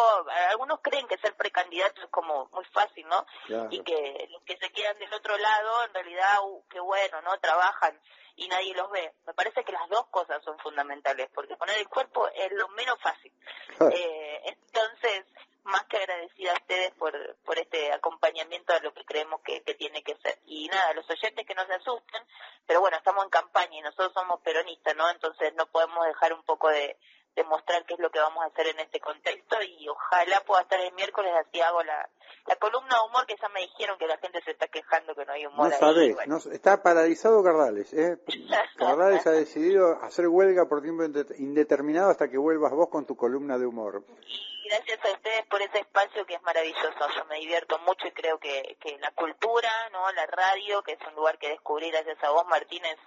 Algunos 0.49 0.79
creen 0.81 1.07
que 1.07 1.17
ser 1.19 1.35
precandidato 1.35 2.01
es 2.01 2.09
como 2.09 2.49
muy 2.51 2.65
fácil, 2.65 3.07
¿no? 3.07 3.25
Y 3.69 3.81
que 3.83 4.27
los 4.29 4.41
que 4.43 4.57
se 4.57 4.71
quedan 4.71 4.99
del 4.99 5.13
otro 5.13 5.37
lado, 5.37 5.85
en 5.85 5.93
realidad, 5.93 6.39
uh, 6.43 6.63
qué 6.69 6.79
bueno, 6.79 7.21
¿no? 7.21 7.39
Trabajan 7.39 7.99
y 8.35 8.47
nadie 8.47 8.73
los 8.75 8.89
ve. 8.91 9.13
Me 9.25 9.33
parece 9.33 9.63
que 9.63 9.71
las 9.71 9.87
dos 9.89 10.07
cosas 10.07 10.43
son 10.43 10.57
fundamentales, 10.59 11.29
porque 11.33 11.55
poner 11.55 11.77
el 11.77 11.87
cuerpo 11.87 12.27
es 12.29 12.51
lo 12.51 12.67
menos 12.69 12.99
fácil. 13.01 13.31
eh, 13.93 14.41
entonces, 14.45 15.25
más 15.71 15.83
que 15.85 15.97
agradecida 15.97 16.51
a 16.51 16.55
ustedes 16.55 16.91
por, 16.91 17.13
por 17.45 17.57
este 17.57 17.91
acompañamiento 17.91 18.73
a 18.73 18.79
lo 18.79 18.93
que 18.93 19.03
creemos 19.05 19.41
que, 19.41 19.61
que, 19.63 19.73
tiene 19.73 20.03
que 20.03 20.15
ser. 20.17 20.37
Y 20.45 20.67
nada, 20.67 20.93
los 20.93 21.09
oyentes 21.09 21.45
que 21.45 21.55
no 21.55 21.65
se 21.65 21.73
asusten, 21.73 22.21
pero 22.67 22.81
bueno, 22.81 22.97
estamos 22.97 23.23
en 23.23 23.29
campaña 23.29 23.77
y 23.77 23.81
nosotros 23.81 24.13
somos 24.13 24.41
peronistas, 24.41 24.95
¿no? 24.95 25.09
Entonces 25.09 25.53
no 25.55 25.65
podemos 25.67 26.05
dejar 26.05 26.33
un 26.33 26.43
poco 26.43 26.69
de, 26.69 26.97
demostrar 27.35 27.85
qué 27.85 27.93
es 27.93 27.99
lo 27.99 28.11
que 28.11 28.19
vamos 28.19 28.43
a 28.43 28.47
hacer 28.47 28.67
en 28.67 28.79
este 28.79 28.99
contexto 28.99 29.55
y 29.63 29.87
ojalá 29.87 30.41
pueda 30.45 30.61
estar 30.61 30.79
el 30.79 30.93
miércoles 30.93 31.31
así 31.39 31.61
hago 31.61 31.81
la, 31.83 32.09
la 32.45 32.55
columna 32.57 32.95
de 32.95 33.09
humor 33.09 33.25
que 33.25 33.35
ya 33.41 33.47
me 33.49 33.61
dijeron 33.61 33.97
que 33.97 34.07
la 34.07 34.17
gente 34.17 34.41
se 34.43 34.51
está 34.51 34.67
quejando 34.67 35.15
que 35.15 35.25
no 35.25 35.33
hay 35.33 35.45
humor. 35.45 35.69
No 35.69 35.77
sabés, 35.77 36.15
no, 36.27 36.37
está 36.37 36.83
paralizado 36.83 37.43
Cardales. 37.43 37.93
¿eh? 37.93 38.17
Cardales 38.77 39.25
ha 39.27 39.31
decidido 39.31 40.01
hacer 40.01 40.27
huelga 40.27 40.67
por 40.67 40.81
tiempo 40.81 41.03
indeterminado 41.37 42.09
hasta 42.11 42.29
que 42.29 42.37
vuelvas 42.37 42.73
vos 42.73 42.89
con 42.89 43.05
tu 43.05 43.15
columna 43.15 43.57
de 43.57 43.65
humor. 43.65 44.03
Y 44.27 44.50
gracias 44.71 44.99
a 45.03 45.11
ustedes 45.11 45.45
por 45.47 45.61
ese 45.61 45.79
espacio 45.79 46.25
que 46.25 46.35
es 46.35 46.41
maravilloso. 46.43 47.07
Yo 47.15 47.25
me 47.25 47.39
divierto 47.39 47.77
mucho 47.79 48.07
y 48.07 48.11
creo 48.11 48.39
que, 48.39 48.77
que 48.79 48.97
la 48.99 49.11
cultura, 49.11 49.69
no 49.91 50.09
la 50.13 50.25
radio, 50.27 50.81
que 50.83 50.93
es 50.93 50.99
un 51.07 51.15
lugar 51.15 51.37
que 51.37 51.49
descubrí 51.49 51.91
gracias 51.91 52.23
a 52.23 52.31
vos, 52.31 52.45
Martínez, 52.47 52.97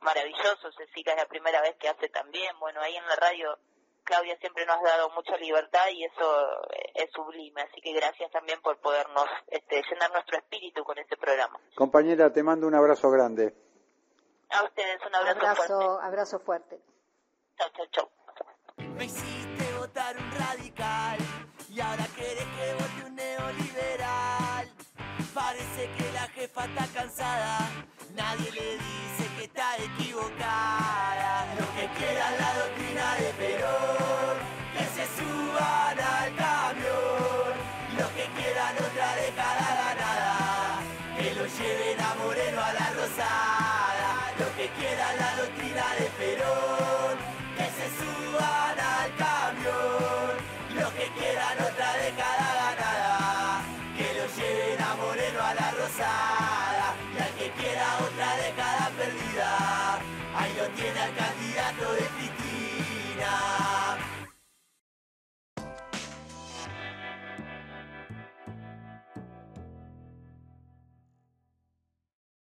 maravilloso. 0.00 0.70
Cecilia 0.72 1.14
es 1.14 1.18
la 1.18 1.28
primera 1.28 1.60
vez 1.60 1.76
que 1.76 1.88
hace 1.88 2.08
también. 2.08 2.56
Bueno, 2.60 2.80
ahí 2.80 2.96
en 2.96 3.06
la 3.06 3.16
radio 3.16 3.58
Claudia 4.04 4.38
siempre 4.38 4.64
nos 4.64 4.76
ha 4.78 4.96
dado 4.96 5.10
mucha 5.10 5.36
libertad 5.38 5.88
y 5.90 6.04
eso 6.04 6.62
es 6.94 7.10
sublime. 7.12 7.62
Así 7.62 7.80
que 7.80 7.92
gracias 7.92 8.30
también 8.30 8.60
por 8.62 8.78
podernos 8.78 9.26
este, 9.48 9.82
llenar 9.90 10.12
nuestro 10.12 10.38
espíritu 10.38 10.84
con 10.84 10.98
este 10.98 11.16
programa. 11.16 11.58
Compañera, 11.74 12.32
te 12.32 12.44
mando 12.44 12.68
un 12.68 12.74
abrazo 12.76 13.10
grande. 13.10 13.54
A 14.50 14.62
ustedes 14.62 15.00
un 15.04 15.14
abrazo, 15.14 15.40
abrazo 15.40 15.68
fuerte. 15.68 16.06
Abrazo 16.06 16.40
fuerte. 16.40 16.80
Chau, 17.58 17.68
chau, 17.74 17.86
chau 17.90 18.08
un 19.98 20.30
radical 20.38 21.18
y 21.68 21.80
ahora 21.80 22.06
querés 22.14 22.46
que 22.56 22.72
vote 22.74 23.06
un 23.06 23.16
neoliberal. 23.16 24.68
Parece 25.34 25.90
que 25.96 26.12
la 26.12 26.28
jefa 26.28 26.64
está 26.66 26.86
cansada, 26.94 27.68
nadie 28.14 28.50
le 28.52 28.74
dice 28.74 29.28
que 29.36 29.44
está 29.44 29.76
equivocada. 29.76 31.46
Lo 31.58 31.66
que 31.74 31.86
queda 31.98 32.32
es 32.32 32.40
la 32.40 32.54
doctrina 32.58 33.14
de 33.16 33.32
Perón. 33.38 34.37